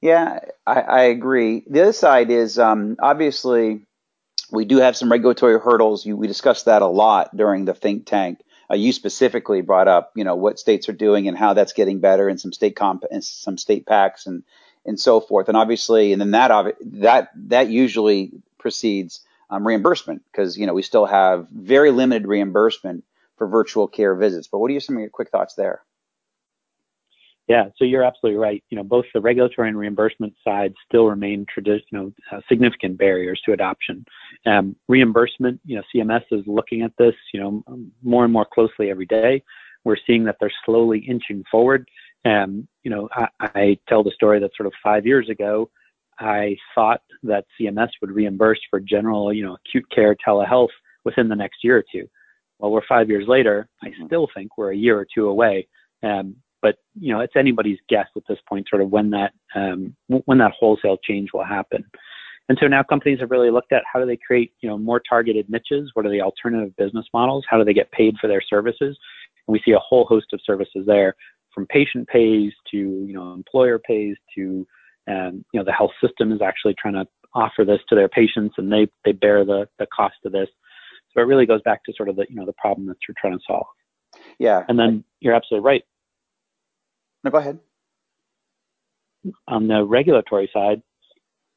yeah 0.00 0.40
I, 0.66 0.80
I, 0.80 1.02
agree 1.02 1.64
the 1.68 1.82
other 1.82 1.92
side 1.92 2.30
is 2.30 2.58
um, 2.58 2.96
obviously 3.00 3.82
we 4.50 4.64
do 4.64 4.78
have 4.78 4.96
some 4.96 5.10
regulatory 5.10 5.58
hurdles. 5.58 6.04
You, 6.04 6.16
we 6.16 6.26
discussed 6.26 6.64
that 6.66 6.82
a 6.82 6.86
lot 6.86 7.36
during 7.36 7.64
the 7.64 7.74
think 7.74 8.06
tank. 8.06 8.40
Uh, 8.70 8.76
you 8.76 8.92
specifically 8.92 9.62
brought 9.62 9.88
up, 9.88 10.12
you 10.14 10.24
know, 10.24 10.36
what 10.36 10.58
states 10.58 10.88
are 10.88 10.94
doing 10.94 11.28
and 11.28 11.36
how 11.36 11.54
that's 11.54 11.72
getting 11.72 12.00
better, 12.00 12.28
and 12.28 12.40
some 12.40 12.52
state 12.52 12.76
comp 12.76 13.04
and 13.10 13.24
some 13.24 13.58
state 13.58 13.86
packs 13.86 14.26
and 14.26 14.44
and 14.86 14.98
so 14.98 15.20
forth. 15.20 15.48
And 15.48 15.56
obviously, 15.56 16.12
and 16.12 16.20
then 16.20 16.32
that 16.32 16.76
that 16.80 17.30
that 17.48 17.68
usually 17.68 18.32
precedes 18.58 19.20
um, 19.48 19.66
reimbursement 19.66 20.22
because 20.30 20.56
you 20.56 20.66
know 20.66 20.74
we 20.74 20.82
still 20.82 21.06
have 21.06 21.48
very 21.48 21.90
limited 21.90 22.28
reimbursement 22.28 23.04
for 23.38 23.48
virtual 23.48 23.88
care 23.88 24.14
visits. 24.14 24.46
But 24.46 24.58
what 24.58 24.70
are 24.70 24.80
some 24.80 24.96
of 24.96 25.00
your 25.00 25.10
quick 25.10 25.30
thoughts 25.30 25.54
there? 25.54 25.82
Yeah, 27.50 27.64
so 27.76 27.84
you're 27.84 28.04
absolutely 28.04 28.38
right. 28.38 28.62
You 28.70 28.76
know, 28.76 28.84
both 28.84 29.06
the 29.12 29.20
regulatory 29.20 29.68
and 29.68 29.76
reimbursement 29.76 30.34
side 30.46 30.72
still 30.86 31.06
remain 31.06 31.44
traditional, 31.52 32.12
uh, 32.30 32.38
significant 32.48 32.96
barriers 32.96 33.40
to 33.44 33.52
adoption. 33.52 34.04
Um, 34.46 34.76
reimbursement, 34.86 35.60
you 35.64 35.74
know, 35.74 35.82
CMS 35.92 36.22
is 36.30 36.44
looking 36.46 36.82
at 36.82 36.92
this, 36.96 37.16
you 37.34 37.40
know, 37.40 37.64
more 38.04 38.22
and 38.22 38.32
more 38.32 38.46
closely 38.54 38.88
every 38.88 39.06
day. 39.06 39.42
We're 39.82 39.96
seeing 40.06 40.22
that 40.26 40.36
they're 40.38 40.52
slowly 40.64 41.00
inching 41.00 41.42
forward. 41.50 41.90
Um, 42.24 42.68
you 42.84 42.90
know, 42.92 43.08
I, 43.16 43.26
I 43.40 43.78
tell 43.88 44.04
the 44.04 44.12
story 44.12 44.38
that 44.38 44.52
sort 44.56 44.68
of 44.68 44.72
five 44.80 45.04
years 45.04 45.28
ago, 45.28 45.70
I 46.20 46.56
thought 46.72 47.02
that 47.24 47.46
CMS 47.60 47.88
would 48.00 48.12
reimburse 48.12 48.60
for 48.70 48.78
general, 48.78 49.32
you 49.32 49.44
know, 49.44 49.56
acute 49.66 49.90
care 49.92 50.14
telehealth 50.24 50.68
within 51.04 51.28
the 51.28 51.34
next 51.34 51.64
year 51.64 51.78
or 51.78 51.84
two. 51.92 52.08
Well, 52.60 52.70
we're 52.70 52.86
five 52.88 53.08
years 53.08 53.26
later. 53.26 53.68
I 53.82 53.88
mm-hmm. 53.88 54.06
still 54.06 54.28
think 54.36 54.56
we're 54.56 54.70
a 54.70 54.76
year 54.76 54.96
or 54.96 55.06
two 55.12 55.26
away. 55.26 55.66
Um, 56.04 56.36
but 56.62 56.76
you 56.98 57.12
know 57.12 57.20
it's 57.20 57.36
anybody's 57.36 57.78
guess 57.88 58.06
at 58.16 58.22
this 58.28 58.38
point 58.48 58.66
sort 58.68 58.82
of 58.82 58.90
when 58.90 59.10
that 59.10 59.32
um, 59.54 59.94
when 60.08 60.38
that 60.38 60.52
wholesale 60.58 60.98
change 61.02 61.30
will 61.32 61.44
happen. 61.44 61.84
And 62.48 62.58
so 62.60 62.66
now 62.66 62.82
companies 62.82 63.20
have 63.20 63.30
really 63.30 63.50
looked 63.50 63.72
at 63.72 63.84
how 63.90 64.00
do 64.00 64.06
they 64.06 64.18
create 64.18 64.52
you 64.60 64.68
know 64.68 64.78
more 64.78 65.00
targeted 65.00 65.48
niches? 65.48 65.90
What 65.94 66.06
are 66.06 66.10
the 66.10 66.20
alternative 66.20 66.74
business 66.76 67.06
models? 67.12 67.44
How 67.48 67.58
do 67.58 67.64
they 67.64 67.74
get 67.74 67.92
paid 67.92 68.16
for 68.20 68.28
their 68.28 68.42
services? 68.42 68.98
And 69.46 69.52
we 69.52 69.62
see 69.64 69.72
a 69.72 69.78
whole 69.78 70.04
host 70.04 70.26
of 70.32 70.40
services 70.44 70.84
there 70.86 71.14
from 71.54 71.66
patient 71.66 72.08
pays 72.08 72.52
to 72.70 72.76
you 72.76 73.12
know 73.12 73.32
employer 73.32 73.78
pays 73.78 74.16
to 74.36 74.66
um, 75.08 75.44
you 75.52 75.60
know 75.60 75.64
the 75.64 75.72
health 75.72 75.92
system 76.04 76.32
is 76.32 76.42
actually 76.42 76.74
trying 76.80 76.94
to 76.94 77.06
offer 77.34 77.64
this 77.64 77.80
to 77.88 77.94
their 77.94 78.08
patients 78.08 78.56
and 78.58 78.72
they 78.72 78.88
they 79.04 79.12
bear 79.12 79.44
the 79.44 79.68
the 79.78 79.86
cost 79.94 80.16
of 80.24 80.32
this. 80.32 80.48
So 81.12 81.20
it 81.20 81.26
really 81.26 81.46
goes 81.46 81.62
back 81.62 81.84
to 81.84 81.92
sort 81.96 82.08
of 82.08 82.16
the 82.16 82.26
you 82.28 82.36
know 82.36 82.46
the 82.46 82.54
problem 82.54 82.86
that 82.88 82.96
you're 83.06 83.14
trying 83.20 83.38
to 83.38 83.44
solve. 83.46 83.66
Yeah. 84.38 84.64
And 84.68 84.78
then 84.78 85.04
you're 85.20 85.34
absolutely 85.34 85.66
right 85.66 85.84
no, 87.24 87.30
go 87.30 87.38
ahead. 87.38 87.58
On 89.48 89.68
the 89.68 89.84
regulatory 89.84 90.50
side, 90.52 90.82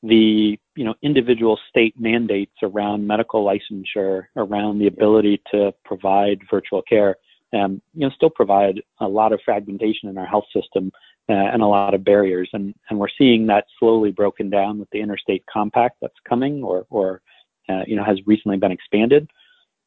the 0.01 0.59
you 0.75 0.83
know 0.83 0.95
individual 1.01 1.57
state 1.69 1.95
mandates 1.97 2.55
around 2.61 3.07
medical 3.07 3.45
licensure, 3.45 4.25
around 4.35 4.79
the 4.79 4.87
ability 4.87 5.41
to 5.51 5.73
provide 5.85 6.39
virtual 6.51 6.81
care, 6.81 7.15
um, 7.53 7.81
you 7.93 8.01
know, 8.01 8.09
still 8.15 8.29
provide 8.29 8.81
a 8.99 9.07
lot 9.07 9.31
of 9.31 9.39
fragmentation 9.45 10.09
in 10.09 10.17
our 10.17 10.25
health 10.25 10.45
system 10.53 10.91
uh, 11.29 11.33
and 11.33 11.61
a 11.61 11.67
lot 11.67 11.93
of 11.93 12.03
barriers. 12.03 12.49
And, 12.53 12.73
and 12.89 12.99
we're 12.99 13.07
seeing 13.17 13.45
that 13.47 13.65
slowly 13.79 14.11
broken 14.11 14.49
down 14.49 14.79
with 14.79 14.89
the 14.91 14.99
interstate 14.99 15.43
compact 15.51 15.97
that's 16.01 16.13
coming 16.27 16.63
or, 16.63 16.85
or 16.89 17.21
uh, 17.69 17.83
you 17.85 17.95
know, 17.95 18.03
has 18.03 18.17
recently 18.25 18.57
been 18.57 18.71
expanded. 18.71 19.29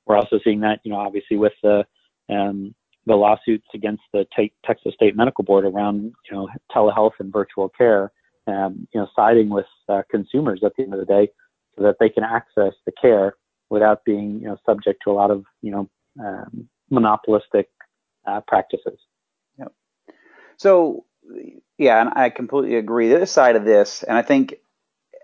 We're 0.06 0.16
also 0.16 0.38
seeing 0.44 0.60
that, 0.60 0.80
you 0.84 0.92
know, 0.92 0.98
obviously 0.98 1.36
with 1.36 1.52
the 1.62 1.84
um, 2.28 2.74
the 3.06 3.14
lawsuits 3.14 3.66
against 3.74 4.02
the 4.12 4.26
Texas 4.64 4.94
State 4.94 5.16
Medical 5.16 5.44
Board 5.44 5.64
around 5.64 6.12
you 6.30 6.36
know 6.36 6.48
telehealth 6.74 7.12
and 7.18 7.32
virtual 7.32 7.68
care, 7.68 8.12
um, 8.46 8.86
you 8.92 9.00
know 9.00 9.08
siding 9.14 9.48
with 9.48 9.66
uh, 9.88 10.02
consumers 10.10 10.60
at 10.64 10.72
the 10.76 10.82
end 10.82 10.92
of 10.92 11.00
the 11.00 11.06
day, 11.06 11.28
so 11.76 11.84
that 11.84 11.96
they 12.00 12.08
can 12.08 12.24
access 12.24 12.74
the 12.84 12.92
care 13.00 13.34
without 13.70 14.04
being 14.04 14.40
you 14.40 14.48
know 14.48 14.56
subject 14.66 15.00
to 15.04 15.10
a 15.10 15.14
lot 15.14 15.30
of 15.30 15.44
you 15.62 15.70
know 15.70 15.88
um, 16.20 16.68
monopolistic 16.90 17.68
uh, 18.26 18.40
practices. 18.46 18.98
Yep. 19.58 19.72
So, 20.56 21.04
yeah, 21.78 22.00
and 22.00 22.10
I 22.14 22.30
completely 22.30 22.76
agree. 22.76 23.08
The 23.08 23.16
other 23.16 23.26
side 23.26 23.56
of 23.56 23.64
this, 23.64 24.02
and 24.02 24.16
I 24.16 24.22
think 24.22 24.56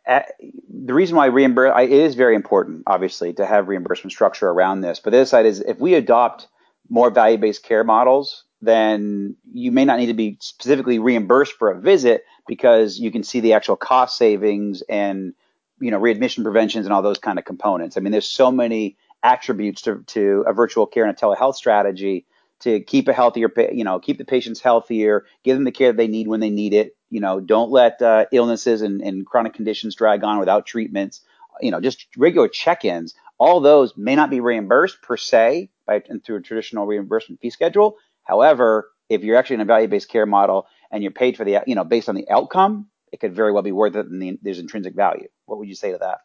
at, 0.07 0.23
uh, 0.23 0.47
the 0.85 0.95
reason 0.95 1.17
why 1.17 1.27
reimburse 1.27 1.73
it 1.81 1.91
is 1.91 2.15
very 2.15 2.35
important, 2.35 2.83
obviously, 2.87 3.33
to 3.35 3.47
have 3.47 3.69
reimbursement 3.69 4.13
structure 4.13 4.49
around 4.49 4.81
this. 4.81 5.01
But 5.01 5.11
the 5.11 5.19
other 5.19 5.27
side 5.27 5.47
is 5.47 5.61
if 5.61 5.79
we 5.79 5.95
adopt 5.95 6.49
more 6.93 7.11
value-based 7.11 7.63
care 7.63 7.85
models, 7.85 8.45
then 8.61 9.35
you 9.51 9.73
may 9.73 9.87
not 9.87 9.99
need 9.99 10.07
to 10.07 10.15
be 10.15 10.37
specifically 10.41 10.99
reimbursed 10.99 11.55
for 11.55 11.71
a 11.71 11.81
visit 11.81 12.25
because 12.47 12.99
you 12.99 13.11
can 13.11 13.23
see 13.23 13.41
the 13.41 13.55
actual 13.55 13.77
cost 13.77 14.19
savings 14.19 14.83
and 14.91 15.33
you 15.81 15.91
know 15.91 15.99
readmission 15.99 16.45
preventions 16.45 16.85
and 16.85 16.93
all 16.93 17.01
those 17.01 17.19
kind 17.19 17.39
of 17.39 17.47
components. 17.47 17.97
I 17.97 18.01
mean, 18.01 18.13
there's 18.13 18.29
so 18.29 18.53
many 18.53 18.99
attributes 19.23 19.81
to, 19.83 20.05
to 20.09 20.45
a 20.47 20.53
virtual 20.53 20.87
care 20.87 21.05
and 21.05 21.17
a 21.17 21.19
telehealth 21.19 21.55
strategy 21.55 22.27
to 22.61 22.81
keep 22.81 23.09
a 23.09 23.15
healthier, 23.15 23.51
you 23.73 23.85
know, 23.85 23.99
keep 23.99 24.19
the 24.19 24.25
patients 24.27 24.61
healthier, 24.61 25.25
give 25.45 25.57
them 25.57 25.65
the 25.65 25.73
care 25.73 25.93
that 25.93 25.97
they 25.97 26.09
need 26.09 26.29
when 26.29 26.41
they 26.41 26.51
need 26.51 26.75
it. 26.75 26.95
You 27.09 27.21
know, 27.21 27.41
don't 27.41 27.71
let 27.71 28.03
uh, 28.03 28.27
illnesses 28.33 28.83
and, 28.83 29.01
and 29.01 29.25
chronic 29.25 29.55
conditions 29.55 29.95
drag 29.95 30.23
on 30.25 30.39
without 30.39 30.67
treatments. 30.67 31.23
You 31.63 31.71
know, 31.71 31.81
just 31.81 32.07
regular 32.19 32.49
check-ins. 32.49 33.15
All 33.39 33.61
those 33.61 33.97
may 33.97 34.15
not 34.15 34.31
be 34.31 34.41
reimbursed 34.41 35.01
per 35.01 35.17
se 35.17 35.71
by 36.01 36.19
through 36.25 36.37
a 36.37 36.41
traditional 36.41 36.87
reimbursement 36.87 37.41
fee 37.41 37.51
schedule. 37.51 37.97
However, 38.25 38.91
if 39.09 39.23
you're 39.23 39.37
actually 39.37 39.55
in 39.55 39.61
a 39.61 39.67
value-based 39.67 40.09
care 40.09 40.27
model 40.27 40.67
and 40.91 41.03
you're 41.03 41.13
paid 41.13 41.37
for 41.37 41.45
the, 41.45 41.59
you 41.67 41.75
know, 41.75 41.85
based 41.85 42.09
on 42.09 42.15
the 42.15 42.29
outcome, 42.31 42.89
it 43.13 43.21
could 43.21 43.35
very 43.35 43.53
well 43.53 43.63
be 43.63 43.73
worth 43.73 43.95
it, 43.97 44.07
and 44.07 44.23
the, 44.23 44.39
there's 44.43 44.59
intrinsic 44.59 44.95
value. 44.95 45.29
What 45.47 45.59
would 45.59 45.69
you 45.69 45.75
say 45.75 45.93
to 45.93 45.99
that? 45.99 46.19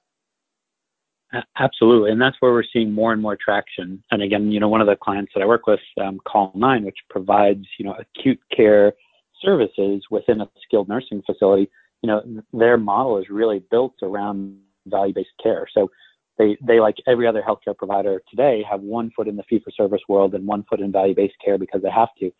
Absolutely, 1.60 2.12
and 2.12 2.22
that's 2.22 2.38
where 2.40 2.54
we're 2.54 2.64
seeing 2.72 2.94
more 2.94 3.12
and 3.12 3.22
more 3.22 3.36
traction. 3.36 4.02
And 4.12 4.22
again, 4.22 4.50
you 4.50 4.62
know, 4.62 4.70
one 4.70 4.80
of 4.80 4.88
the 4.88 4.96
clients 4.96 5.34
that 5.36 5.44
I 5.44 5.46
work 5.46 5.68
with, 5.68 5.82
um, 6.02 6.22
Call9, 6.26 6.86
which 6.86 7.00
provides 7.10 7.66
you 7.78 7.86
know 7.86 7.96
acute 8.00 8.40
care 8.56 8.94
services 9.42 10.06
within 10.10 10.40
a 10.40 10.50
skilled 10.64 10.88
nursing 10.88 11.22
facility. 11.26 11.70
You 12.02 12.08
know, 12.08 12.44
their 12.54 12.78
model 12.78 13.18
is 13.18 13.30
really 13.30 13.62
built 13.70 13.96
around 14.02 14.58
value-based 14.86 15.32
care. 15.44 15.68
So 15.74 15.92
they 16.38 16.58
they 16.62 16.80
like 16.80 16.98
every 17.08 17.28
other 17.28 17.44
healthcare 17.48 17.78
provider 17.78 18.22
today 18.30 18.64
have 18.70 18.82
one 18.82 19.12
foot 19.16 19.28
in 19.28 19.36
the 19.36 19.44
fee-for-service 19.44 20.02
world 20.08 20.34
and 20.36 20.46
one 20.46 20.64
foot 20.70 20.80
in 20.80 20.92
value-based 20.92 21.36
care 21.44 21.58
because 21.58 21.82
they 21.82 21.90
have 21.90 22.10
to. 22.20 22.32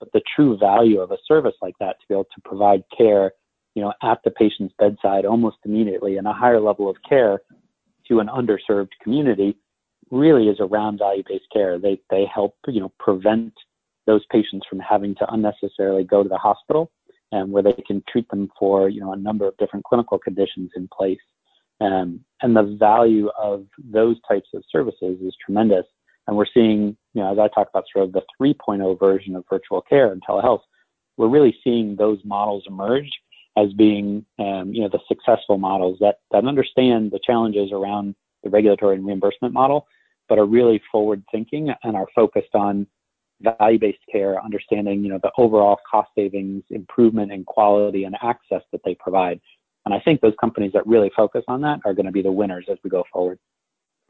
But 0.00 0.10
the 0.12 0.22
true 0.34 0.56
value 0.58 1.00
of 1.00 1.10
a 1.10 1.18
service 1.26 1.54
like 1.62 1.74
that 1.78 2.00
to 2.00 2.06
be 2.08 2.14
able 2.14 2.24
to 2.24 2.40
provide 2.44 2.82
care, 2.96 3.32
you 3.74 3.82
know, 3.82 3.92
at 4.02 4.18
the 4.24 4.30
patient's 4.30 4.74
bedside 4.78 5.24
almost 5.24 5.58
immediately 5.64 6.16
and 6.16 6.26
a 6.26 6.32
higher 6.32 6.60
level 6.60 6.88
of 6.88 6.96
care 7.08 7.40
to 8.08 8.20
an 8.20 8.28
underserved 8.28 8.90
community 9.02 9.56
really 10.10 10.48
is 10.48 10.58
around 10.60 10.98
value-based 10.98 11.46
care. 11.52 11.78
They 11.78 12.00
they 12.10 12.24
help 12.32 12.56
you 12.68 12.80
know 12.80 12.92
prevent 12.98 13.52
those 14.06 14.24
patients 14.30 14.66
from 14.68 14.80
having 14.80 15.14
to 15.16 15.32
unnecessarily 15.32 16.04
go 16.04 16.22
to 16.22 16.28
the 16.28 16.38
hospital, 16.38 16.90
and 17.32 17.50
where 17.50 17.62
they 17.62 17.72
can 17.86 18.02
treat 18.08 18.28
them 18.28 18.50
for 18.58 18.88
you 18.88 19.00
know 19.00 19.12
a 19.12 19.16
number 19.16 19.48
of 19.48 19.56
different 19.56 19.84
clinical 19.84 20.18
conditions 20.18 20.70
in 20.76 20.88
place. 20.96 21.18
Um, 21.82 22.20
and 22.42 22.54
the 22.54 22.76
value 22.78 23.28
of 23.40 23.66
those 23.82 24.16
types 24.28 24.48
of 24.54 24.62
services 24.70 25.18
is 25.20 25.34
tremendous. 25.44 25.86
And 26.26 26.36
we're 26.36 26.46
seeing, 26.52 26.96
you 27.14 27.22
know, 27.22 27.32
as 27.32 27.38
I 27.38 27.48
talk 27.48 27.68
about 27.68 27.84
sort 27.92 28.06
of 28.06 28.12
the 28.12 28.22
3.0 28.40 28.98
version 28.98 29.34
of 29.34 29.44
virtual 29.50 29.82
care 29.82 30.12
and 30.12 30.22
telehealth, 30.22 30.62
we're 31.16 31.28
really 31.28 31.56
seeing 31.64 31.96
those 31.96 32.18
models 32.24 32.64
emerge 32.66 33.10
as 33.56 33.72
being 33.74 34.24
um, 34.38 34.72
you 34.72 34.80
know 34.80 34.88
the 34.88 35.00
successful 35.08 35.58
models 35.58 35.98
that 36.00 36.16
that 36.30 36.46
understand 36.46 37.10
the 37.10 37.20
challenges 37.24 37.70
around 37.72 38.14
the 38.42 38.50
regulatory 38.50 38.96
and 38.96 39.06
reimbursement 39.06 39.52
model, 39.52 39.86
but 40.28 40.38
are 40.38 40.46
really 40.46 40.80
forward 40.90 41.22
thinking 41.30 41.70
and 41.82 41.96
are 41.96 42.06
focused 42.14 42.54
on 42.54 42.86
value-based 43.40 43.98
care, 44.10 44.42
understanding 44.42 45.02
you 45.04 45.10
know 45.10 45.20
the 45.22 45.32
overall 45.36 45.78
cost 45.88 46.10
savings, 46.14 46.62
improvement 46.70 47.30
in 47.30 47.44
quality 47.44 48.04
and 48.04 48.16
access 48.22 48.62
that 48.72 48.80
they 48.84 48.94
provide. 48.94 49.40
And 49.84 49.94
I 49.94 50.00
think 50.00 50.20
those 50.20 50.34
companies 50.40 50.72
that 50.72 50.86
really 50.86 51.10
focus 51.14 51.44
on 51.48 51.62
that 51.62 51.80
are 51.84 51.94
going 51.94 52.06
to 52.06 52.12
be 52.12 52.22
the 52.22 52.32
winners 52.32 52.66
as 52.70 52.78
we 52.84 52.90
go 52.90 53.04
forward. 53.12 53.38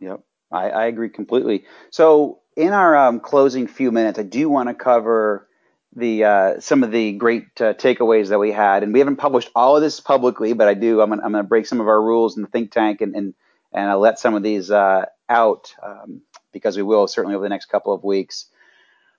Yep, 0.01 0.21
I, 0.51 0.71
I 0.71 0.85
agree 0.87 1.09
completely. 1.09 1.65
So 1.91 2.41
in 2.57 2.73
our 2.73 2.97
um, 2.97 3.21
closing 3.21 3.67
few 3.67 3.91
minutes, 3.91 4.19
I 4.19 4.23
do 4.23 4.49
want 4.49 4.69
to 4.69 4.75
cover 4.75 5.49
the 5.95 6.25
uh, 6.25 6.61
some 6.61 6.83
of 6.83 6.91
the 6.91 7.13
great 7.13 7.45
uh, 7.61 7.75
takeaways 7.75 8.29
that 8.29 8.39
we 8.39 8.53
had, 8.53 8.83
and 8.83 8.93
we 8.93 8.99
haven't 8.99 9.17
published 9.17 9.51
all 9.55 9.77
of 9.77 9.83
this 9.83 10.01
publicly, 10.01 10.53
but 10.55 10.69
I 10.69 10.75
do. 10.75 11.01
I'm 11.01 11.11
gonna, 11.11 11.23
I'm 11.23 11.33
gonna 11.33 11.45
break 11.45 11.67
some 11.67 11.81
of 11.81 11.89
our 11.89 12.01
rules 12.01 12.37
in 12.37 12.43
the 12.43 12.49
think 12.49 12.73
tank 12.73 13.01
and 13.01 13.15
and 13.15 13.35
and 13.73 13.91
I'll 13.91 14.01
let 14.01 14.19
some 14.19 14.35
of 14.35 14.43
these 14.43 14.71
uh, 14.71 15.07
out 15.29 15.75
um, 15.83 16.23
because 16.53 16.77
we 16.77 16.83
will 16.83 17.07
certainly 17.09 17.35
over 17.35 17.45
the 17.45 17.51
next 17.51 17.67
couple 17.67 17.93
of 17.93 18.05
weeks. 18.05 18.47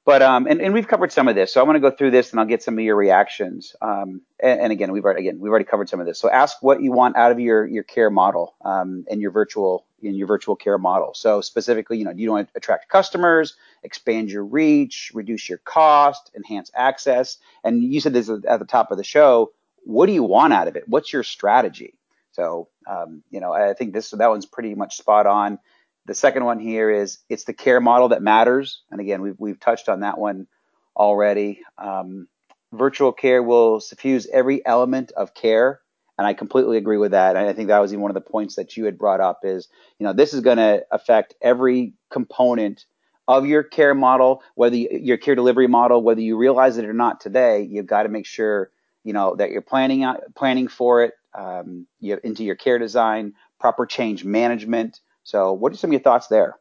But 0.05 0.21
um, 0.21 0.47
and, 0.47 0.61
and 0.61 0.73
we've 0.73 0.87
covered 0.87 1.13
some 1.13 1.29
of 1.29 1.35
this, 1.35 1.53
so 1.53 1.61
I 1.61 1.63
want 1.63 1.77
to 1.77 1.79
go 1.79 1.89
through 1.89 2.11
this 2.11 2.31
and 2.31 2.39
I'll 2.39 2.45
get 2.45 2.61
some 2.61 2.77
of 2.77 2.83
your 2.83 2.97
reactions. 2.97 3.73
Um, 3.81 4.21
and, 4.41 4.59
and, 4.59 4.71
again, 4.73 4.91
we've 4.91 5.05
already 5.05 5.21
again 5.21 5.39
we've 5.39 5.49
already 5.49 5.63
covered 5.65 5.87
some 5.87 6.01
of 6.01 6.05
this. 6.05 6.19
So 6.19 6.29
ask 6.29 6.61
what 6.61 6.81
you 6.81 6.91
want 6.91 7.15
out 7.15 7.31
of 7.31 7.39
your 7.39 7.65
your 7.65 7.83
care 7.83 8.09
model 8.09 8.53
um, 8.65 9.05
and 9.09 9.21
your 9.21 9.31
virtual 9.31 9.85
in 10.01 10.15
your 10.15 10.27
virtual 10.27 10.57
care 10.57 10.77
model. 10.77 11.13
So 11.13 11.39
specifically, 11.39 11.99
you 11.99 12.03
know, 12.03 12.11
do 12.11 12.21
you 12.21 12.31
want 12.31 12.49
to 12.49 12.57
attract 12.57 12.89
customers, 12.89 13.55
expand 13.83 14.29
your 14.29 14.43
reach, 14.43 15.11
reduce 15.13 15.47
your 15.47 15.59
cost, 15.59 16.31
enhance 16.35 16.69
access? 16.75 17.37
And 17.63 17.81
you 17.81 18.01
said 18.01 18.11
this 18.11 18.29
at 18.29 18.59
the 18.59 18.65
top 18.65 18.91
of 18.91 18.97
the 18.97 19.05
show. 19.05 19.53
What 19.85 20.07
do 20.07 20.11
you 20.11 20.23
want 20.23 20.51
out 20.51 20.67
of 20.67 20.75
it? 20.75 20.83
What's 20.85 21.13
your 21.13 21.23
strategy? 21.23 21.93
So 22.33 22.67
um, 22.87 23.23
you 23.29 23.39
know, 23.39 23.53
I 23.53 23.73
think 23.73 23.93
this 23.93 24.11
that 24.11 24.29
one's 24.29 24.45
pretty 24.45 24.75
much 24.75 24.97
spot 24.97 25.27
on. 25.27 25.59
The 26.05 26.13
second 26.13 26.43
one 26.43 26.59
here 26.59 26.89
is 26.89 27.19
it's 27.29 27.45
the 27.45 27.53
care 27.53 27.79
model 27.79 28.09
that 28.09 28.21
matters. 28.21 28.81
And 28.91 28.99
again, 28.99 29.21
we've, 29.21 29.39
we've 29.39 29.59
touched 29.59 29.87
on 29.87 30.01
that 30.01 30.17
one 30.17 30.47
already. 30.95 31.61
Um, 31.77 32.27
virtual 32.73 33.13
care 33.13 33.41
will 33.41 33.79
suffuse 33.79 34.27
every 34.31 34.65
element 34.65 35.11
of 35.11 35.33
care. 35.33 35.79
And 36.17 36.27
I 36.27 36.33
completely 36.33 36.77
agree 36.77 36.97
with 36.97 37.11
that. 37.11 37.35
And 37.35 37.47
I 37.47 37.53
think 37.53 37.69
that 37.69 37.79
was 37.79 37.91
even 37.91 38.01
one 38.01 38.11
of 38.11 38.15
the 38.15 38.21
points 38.21 38.55
that 38.55 38.77
you 38.77 38.85
had 38.85 38.97
brought 38.97 39.19
up 39.19 39.39
is, 39.43 39.67
you 39.97 40.05
know, 40.05 40.13
this 40.13 40.33
is 40.33 40.41
going 40.41 40.57
to 40.57 40.85
affect 40.91 41.35
every 41.41 41.93
component 42.11 42.85
of 43.27 43.45
your 43.45 43.63
care 43.63 43.95
model, 43.95 44.43
whether 44.55 44.75
you, 44.75 44.89
your 44.91 45.17
care 45.17 45.35
delivery 45.35 45.67
model, 45.67 46.03
whether 46.03 46.21
you 46.21 46.37
realize 46.37 46.77
it 46.77 46.85
or 46.85 46.93
not 46.93 47.21
today, 47.21 47.63
you've 47.63 47.87
got 47.87 48.03
to 48.03 48.09
make 48.09 48.25
sure, 48.25 48.69
you 49.03 49.13
know, 49.13 49.35
that 49.35 49.51
you're 49.51 49.61
planning 49.61 50.03
out, 50.03 50.21
planning 50.35 50.67
for 50.67 51.03
it, 51.03 51.13
um, 51.33 51.87
you 51.99 52.19
into 52.23 52.43
your 52.43 52.55
care 52.55 52.77
design, 52.77 53.33
proper 53.59 53.85
change 53.85 54.23
management, 54.25 54.99
so, 55.23 55.53
what 55.53 55.71
are 55.71 55.75
some 55.75 55.89
of 55.89 55.93
your 55.93 56.01
thoughts 56.01 56.27
there? 56.27 56.57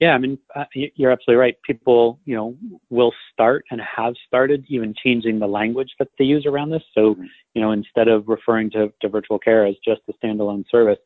Yeah, 0.00 0.12
I 0.12 0.18
mean, 0.18 0.38
uh, 0.54 0.64
you're 0.74 1.10
absolutely 1.10 1.40
right. 1.40 1.56
People, 1.64 2.20
you 2.24 2.36
know, 2.36 2.56
will 2.88 3.12
start 3.32 3.64
and 3.72 3.80
have 3.80 4.14
started 4.28 4.64
even 4.68 4.94
changing 5.02 5.40
the 5.40 5.48
language 5.48 5.90
that 5.98 6.08
they 6.18 6.24
use 6.24 6.46
around 6.46 6.70
this. 6.70 6.84
So, 6.94 7.14
mm-hmm. 7.14 7.24
you 7.54 7.62
know, 7.62 7.72
instead 7.72 8.06
of 8.06 8.28
referring 8.28 8.70
to, 8.72 8.92
to 9.02 9.08
virtual 9.08 9.40
care 9.40 9.66
as 9.66 9.74
just 9.84 10.02
a 10.08 10.12
standalone 10.24 10.64
service, 10.70 10.98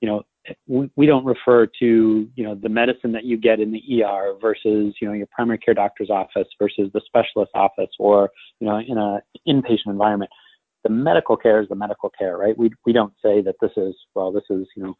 you 0.00 0.08
know, 0.08 0.22
we, 0.66 0.90
we 0.96 1.06
don't 1.06 1.24
refer 1.24 1.66
to, 1.66 2.28
you 2.34 2.44
know, 2.44 2.56
the 2.56 2.68
medicine 2.68 3.12
that 3.12 3.24
you 3.24 3.36
get 3.36 3.60
in 3.60 3.70
the 3.70 4.02
ER 4.02 4.34
versus, 4.40 4.94
you 5.00 5.06
know, 5.06 5.12
your 5.12 5.28
primary 5.30 5.58
care 5.58 5.74
doctor's 5.74 6.10
office 6.10 6.48
versus 6.58 6.90
the 6.92 7.00
specialist 7.06 7.52
office 7.54 7.90
or, 8.00 8.30
you 8.58 8.66
know, 8.66 8.78
in 8.78 8.98
a 8.98 9.20
inpatient 9.46 9.86
environment. 9.86 10.30
The 10.82 10.90
medical 10.90 11.36
care 11.36 11.60
is 11.62 11.68
the 11.68 11.74
medical 11.74 12.10
care, 12.18 12.38
right? 12.38 12.56
We, 12.56 12.70
we 12.86 12.92
don't 12.92 13.12
say 13.22 13.42
that 13.42 13.56
this 13.60 13.72
is, 13.76 13.94
well, 14.14 14.32
this 14.32 14.44
is, 14.48 14.66
you 14.74 14.82
know, 14.82 14.96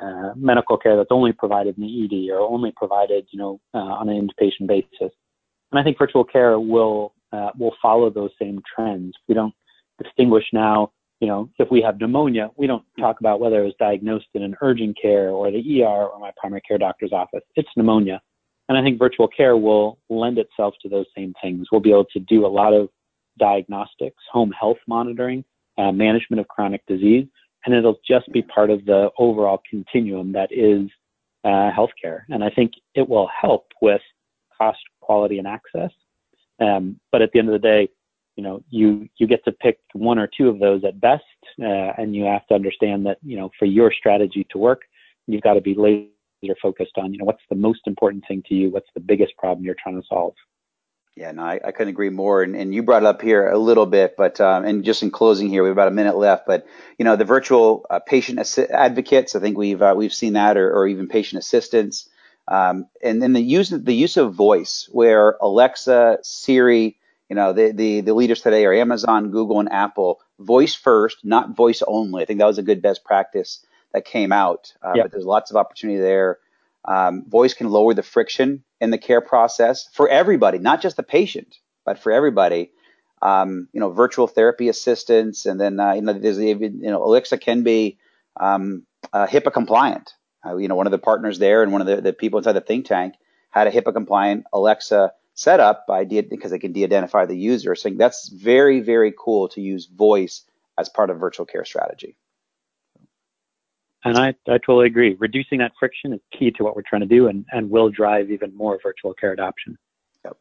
uh, 0.00 0.32
medical 0.36 0.76
care 0.76 0.96
that's 0.96 1.10
only 1.10 1.32
provided 1.32 1.76
in 1.78 1.84
the 1.84 2.04
ED 2.04 2.32
or 2.32 2.40
only 2.40 2.72
provided, 2.76 3.26
you 3.30 3.38
know, 3.38 3.60
uh, 3.74 3.78
on 3.78 4.08
an 4.08 4.28
inpatient 4.28 4.66
basis. 4.66 5.12
And 5.70 5.80
I 5.80 5.82
think 5.82 5.98
virtual 5.98 6.24
care 6.24 6.58
will 6.58 7.14
uh, 7.32 7.50
will 7.58 7.74
follow 7.82 8.10
those 8.10 8.30
same 8.40 8.62
trends. 8.74 9.12
We 9.28 9.34
don't 9.34 9.54
distinguish 10.02 10.44
now, 10.52 10.92
you 11.20 11.26
know, 11.26 11.48
if 11.58 11.70
we 11.70 11.80
have 11.82 11.98
pneumonia, 11.98 12.50
we 12.56 12.66
don't 12.66 12.84
talk 12.98 13.20
about 13.20 13.40
whether 13.40 13.60
it 13.60 13.64
was 13.64 13.74
diagnosed 13.78 14.26
in 14.34 14.42
an 14.42 14.54
urgent 14.60 14.96
care 15.00 15.30
or 15.30 15.50
the 15.50 15.82
ER 15.82 16.06
or 16.06 16.18
my 16.18 16.30
primary 16.36 16.60
care 16.60 16.78
doctor's 16.78 17.12
office. 17.12 17.42
It's 17.56 17.68
pneumonia. 17.76 18.20
And 18.68 18.78
I 18.78 18.82
think 18.82 18.98
virtual 18.98 19.28
care 19.28 19.56
will 19.56 19.98
lend 20.08 20.38
itself 20.38 20.74
to 20.82 20.88
those 20.88 21.06
same 21.16 21.34
things. 21.42 21.66
We'll 21.70 21.80
be 21.80 21.90
able 21.90 22.06
to 22.12 22.20
do 22.20 22.46
a 22.46 22.48
lot 22.48 22.72
of 22.72 22.88
diagnostics, 23.38 24.22
home 24.32 24.52
health 24.52 24.78
monitoring, 24.88 25.44
uh, 25.76 25.92
management 25.92 26.40
of 26.40 26.48
chronic 26.48 26.84
disease, 26.86 27.26
and 27.64 27.74
it'll 27.74 28.00
just 28.06 28.30
be 28.32 28.42
part 28.42 28.70
of 28.70 28.84
the 28.84 29.10
overall 29.18 29.62
continuum 29.68 30.32
that 30.32 30.50
is 30.52 30.88
uh, 31.44 31.70
healthcare. 31.70 32.22
And 32.30 32.42
I 32.42 32.50
think 32.50 32.72
it 32.94 33.08
will 33.08 33.28
help 33.28 33.66
with 33.80 34.02
cost, 34.56 34.78
quality, 35.00 35.38
and 35.38 35.46
access. 35.46 35.90
Um, 36.60 36.98
but 37.10 37.22
at 37.22 37.32
the 37.32 37.38
end 37.38 37.48
of 37.48 37.52
the 37.52 37.58
day, 37.58 37.88
you 38.36 38.42
know, 38.42 38.62
you 38.70 39.08
you 39.18 39.26
get 39.26 39.44
to 39.44 39.52
pick 39.52 39.78
one 39.92 40.18
or 40.18 40.26
two 40.26 40.48
of 40.48 40.58
those 40.58 40.84
at 40.84 41.00
best, 41.00 41.22
uh, 41.62 41.92
and 41.98 42.14
you 42.14 42.24
have 42.24 42.46
to 42.48 42.54
understand 42.54 43.06
that 43.06 43.18
you 43.22 43.36
know 43.36 43.50
for 43.58 43.66
your 43.66 43.92
strategy 43.92 44.46
to 44.50 44.58
work, 44.58 44.82
you've 45.26 45.42
got 45.42 45.54
to 45.54 45.60
be 45.60 45.74
laser 45.74 46.56
focused 46.60 46.92
on 46.96 47.12
you 47.12 47.18
know 47.18 47.24
what's 47.24 47.42
the 47.48 47.56
most 47.56 47.80
important 47.86 48.24
thing 48.26 48.42
to 48.48 48.54
you, 48.54 48.70
what's 48.70 48.88
the 48.94 49.00
biggest 49.00 49.36
problem 49.36 49.64
you're 49.64 49.76
trying 49.80 50.00
to 50.00 50.06
solve. 50.08 50.34
Yeah, 51.16 51.30
no, 51.30 51.44
I, 51.44 51.60
I 51.64 51.70
couldn't 51.70 51.90
agree 51.90 52.10
more. 52.10 52.42
And, 52.42 52.56
and 52.56 52.74
you 52.74 52.82
brought 52.82 53.04
it 53.04 53.06
up 53.06 53.22
here 53.22 53.48
a 53.48 53.58
little 53.58 53.86
bit, 53.86 54.16
but 54.16 54.40
um, 54.40 54.64
and 54.64 54.84
just 54.84 55.02
in 55.02 55.12
closing 55.12 55.48
here, 55.48 55.62
we 55.62 55.68
have 55.68 55.76
about 55.76 55.88
a 55.88 55.92
minute 55.92 56.16
left. 56.16 56.44
But 56.46 56.66
you 56.98 57.04
know, 57.04 57.14
the 57.14 57.24
virtual 57.24 57.86
uh, 57.88 58.00
patient 58.00 58.40
assi- 58.40 58.70
advocates, 58.70 59.36
I 59.36 59.40
think 59.40 59.56
we've 59.56 59.80
uh, 59.80 59.94
we've 59.96 60.12
seen 60.12 60.32
that, 60.32 60.56
or, 60.56 60.72
or 60.72 60.88
even 60.88 61.06
patient 61.06 61.38
assistants, 61.38 62.08
um, 62.48 62.88
and 63.00 63.22
then 63.22 63.32
the 63.32 63.40
use 63.40 63.70
the 63.70 63.94
use 63.94 64.16
of 64.16 64.34
voice, 64.34 64.88
where 64.90 65.36
Alexa, 65.40 66.18
Siri, 66.22 66.96
you 67.28 67.34
you 67.34 67.40
know, 67.40 67.52
the, 67.52 67.72
the, 67.72 68.00
the 68.02 68.14
leaders 68.14 68.42
today 68.42 68.64
are 68.64 68.72
Amazon, 68.72 69.32
Google, 69.32 69.58
and 69.58 69.72
Apple. 69.72 70.20
Voice 70.38 70.76
first, 70.76 71.24
not 71.24 71.56
voice 71.56 71.82
only. 71.86 72.22
I 72.22 72.26
think 72.26 72.38
that 72.38 72.46
was 72.46 72.58
a 72.58 72.62
good 72.62 72.80
best 72.80 73.04
practice 73.04 73.66
that 73.92 74.04
came 74.04 74.30
out. 74.30 74.72
Uh, 74.80 74.92
yep. 74.94 75.04
But 75.06 75.12
there's 75.12 75.24
lots 75.24 75.50
of 75.50 75.56
opportunity 75.56 75.98
there. 75.98 76.38
Um, 76.86 77.24
voice 77.28 77.54
can 77.54 77.70
lower 77.70 77.94
the 77.94 78.02
friction 78.02 78.64
in 78.80 78.90
the 78.90 78.98
care 78.98 79.20
process 79.20 79.88
for 79.92 80.08
everybody, 80.08 80.58
not 80.58 80.82
just 80.82 80.96
the 80.96 81.02
patient, 81.02 81.56
but 81.84 81.98
for 81.98 82.12
everybody. 82.12 82.72
Um, 83.22 83.68
you 83.72 83.80
know, 83.80 83.90
virtual 83.90 84.26
therapy 84.26 84.68
assistants, 84.68 85.46
and 85.46 85.58
then 85.58 85.80
uh, 85.80 85.94
you 85.94 86.02
know, 86.02 86.12
there's 86.12 86.40
even 86.40 86.80
you 86.80 86.90
know, 86.90 87.02
Alexa 87.02 87.38
can 87.38 87.62
be 87.62 87.98
um, 88.38 88.84
uh, 89.12 89.26
HIPAA 89.26 89.52
compliant. 89.52 90.12
Uh, 90.44 90.56
you 90.56 90.68
know, 90.68 90.74
one 90.74 90.86
of 90.86 90.90
the 90.90 90.98
partners 90.98 91.38
there 91.38 91.62
and 91.62 91.72
one 91.72 91.80
of 91.80 91.86
the, 91.86 92.02
the 92.02 92.12
people 92.12 92.38
inside 92.38 92.52
the 92.52 92.60
think 92.60 92.84
tank 92.86 93.14
had 93.50 93.66
a 93.66 93.70
HIPAA 93.70 93.94
compliant 93.94 94.44
Alexa 94.52 95.12
set 95.34 95.60
up 95.60 95.86
by 95.86 96.04
because 96.04 96.50
they 96.50 96.58
can 96.58 96.72
de-identify 96.72 97.26
the 97.26 97.36
user. 97.36 97.74
So 97.74 97.90
that's 97.90 98.28
very, 98.28 98.80
very 98.80 99.12
cool 99.18 99.48
to 99.48 99.60
use 99.60 99.86
voice 99.86 100.42
as 100.78 100.88
part 100.88 101.10
of 101.10 101.18
virtual 101.18 101.46
care 101.46 101.64
strategy. 101.64 102.16
And 104.04 104.18
I, 104.18 104.34
I 104.46 104.58
totally 104.58 104.86
agree. 104.86 105.16
Reducing 105.18 105.58
that 105.58 105.72
friction 105.78 106.12
is 106.12 106.20
key 106.36 106.50
to 106.52 106.62
what 106.62 106.76
we're 106.76 106.82
trying 106.82 107.00
to 107.00 107.06
do 107.06 107.28
and, 107.28 107.44
and 107.52 107.70
will 107.70 107.88
drive 107.88 108.30
even 108.30 108.54
more 108.54 108.78
virtual 108.82 109.14
care 109.14 109.32
adoption. 109.32 109.78
Yep. 110.24 110.36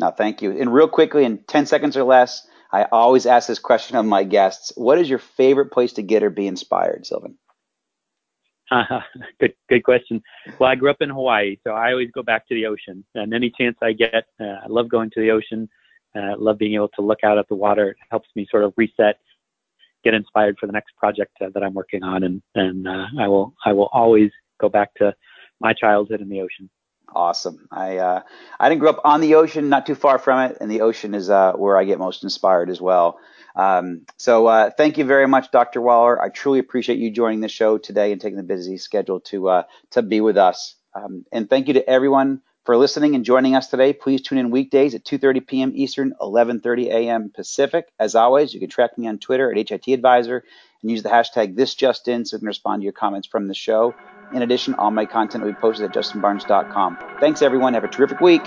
Now, 0.00 0.10
thank 0.10 0.42
you. 0.42 0.50
And 0.58 0.72
real 0.72 0.88
quickly, 0.88 1.24
in 1.24 1.38
10 1.46 1.66
seconds 1.66 1.96
or 1.96 2.02
less, 2.02 2.46
I 2.72 2.84
always 2.90 3.24
ask 3.24 3.46
this 3.46 3.60
question 3.60 3.96
of 3.96 4.04
my 4.04 4.24
guests. 4.24 4.72
What 4.74 4.98
is 4.98 5.08
your 5.08 5.20
favorite 5.20 5.70
place 5.70 5.92
to 5.92 6.02
get 6.02 6.24
or 6.24 6.30
be 6.30 6.48
inspired, 6.48 7.06
Sylvan? 7.06 7.38
Uh, 8.68 9.00
good, 9.40 9.54
good 9.68 9.84
question. 9.84 10.20
Well, 10.58 10.70
I 10.70 10.74
grew 10.74 10.90
up 10.90 11.00
in 11.00 11.10
Hawaii, 11.10 11.56
so 11.62 11.70
I 11.70 11.92
always 11.92 12.10
go 12.10 12.22
back 12.22 12.48
to 12.48 12.54
the 12.54 12.66
ocean. 12.66 13.04
And 13.14 13.32
any 13.32 13.52
chance 13.56 13.76
I 13.80 13.92
get, 13.92 14.24
uh, 14.40 14.44
I 14.64 14.66
love 14.68 14.88
going 14.88 15.10
to 15.10 15.20
the 15.20 15.30
ocean. 15.30 15.68
I 16.16 16.32
uh, 16.32 16.36
love 16.38 16.58
being 16.58 16.74
able 16.74 16.88
to 16.90 17.02
look 17.02 17.20
out 17.24 17.38
at 17.38 17.48
the 17.48 17.54
water. 17.54 17.90
It 17.90 17.96
helps 18.10 18.28
me 18.34 18.46
sort 18.50 18.64
of 18.64 18.72
reset, 18.76 19.18
get 20.04 20.14
inspired 20.14 20.56
for 20.58 20.66
the 20.66 20.72
next 20.72 20.96
project 20.96 21.32
uh, 21.40 21.48
that 21.54 21.62
I'm 21.62 21.74
working 21.74 22.02
on, 22.02 22.22
and 22.22 22.42
and 22.54 22.86
uh, 22.86 23.06
I 23.18 23.28
will 23.28 23.54
I 23.64 23.72
will 23.72 23.88
always 23.92 24.30
go 24.60 24.68
back 24.68 24.94
to 24.96 25.14
my 25.60 25.72
childhood 25.72 26.20
in 26.20 26.28
the 26.28 26.40
ocean. 26.40 26.70
Awesome. 27.14 27.68
I 27.70 27.98
uh, 27.98 28.22
I 28.58 28.68
didn't 28.68 28.80
grow 28.80 28.90
up 28.90 29.00
on 29.04 29.20
the 29.20 29.36
ocean, 29.36 29.68
not 29.68 29.86
too 29.86 29.94
far 29.94 30.18
from 30.18 30.50
it, 30.50 30.58
and 30.60 30.70
the 30.70 30.82
ocean 30.82 31.14
is 31.14 31.30
uh, 31.30 31.52
where 31.52 31.76
I 31.76 31.84
get 31.84 31.98
most 31.98 32.24
inspired 32.24 32.70
as 32.70 32.80
well. 32.80 33.18
Um, 33.56 34.02
so 34.16 34.46
uh, 34.46 34.70
thank 34.70 34.98
you 34.98 35.04
very 35.04 35.28
much, 35.28 35.50
Dr. 35.52 35.80
Waller. 35.80 36.20
I 36.20 36.28
truly 36.28 36.58
appreciate 36.58 36.98
you 36.98 37.10
joining 37.10 37.40
the 37.40 37.48
show 37.48 37.78
today 37.78 38.10
and 38.10 38.20
taking 38.20 38.36
the 38.36 38.42
busy 38.42 38.78
schedule 38.78 39.20
to 39.20 39.48
uh, 39.48 39.62
to 39.90 40.02
be 40.02 40.20
with 40.20 40.36
us. 40.36 40.76
Um, 40.94 41.24
and 41.32 41.48
thank 41.48 41.68
you 41.68 41.74
to 41.74 41.88
everyone 41.88 42.40
for 42.64 42.76
listening 42.76 43.14
and 43.14 43.24
joining 43.24 43.54
us 43.54 43.68
today. 43.68 43.92
Please 43.92 44.22
tune 44.22 44.38
in 44.38 44.50
weekdays 44.50 44.94
at 44.94 45.04
2:30 45.04 45.46
p.m. 45.46 45.72
Eastern, 45.74 46.14
11:30 46.20 46.86
a.m. 46.86 47.30
Pacific. 47.34 47.88
As 47.98 48.14
always, 48.14 48.54
you 48.54 48.60
can 48.60 48.70
track 48.70 48.96
me 48.98 49.06
on 49.06 49.18
Twitter 49.18 49.50
at 49.50 49.68
HIT 49.68 49.88
Advisor 49.88 50.44
and 50.82 50.90
use 50.90 51.02
the 51.02 51.10
hashtag 51.10 51.54
ThisJustIn 51.54 52.26
so 52.26 52.36
we 52.36 52.40
can 52.40 52.48
respond 52.48 52.80
to 52.80 52.84
your 52.84 52.92
comments 52.92 53.28
from 53.28 53.48
the 53.48 53.54
show. 53.54 53.94
In 54.32 54.42
addition, 54.42 54.74
all 54.74 54.90
my 54.90 55.06
content 55.06 55.44
will 55.44 55.52
be 55.52 55.58
posted 55.60 55.86
at 55.86 55.94
justinbarnes.com. 55.94 56.98
Thanks, 57.20 57.42
everyone. 57.42 57.74
Have 57.74 57.84
a 57.84 57.88
terrific 57.88 58.20
week. 58.20 58.42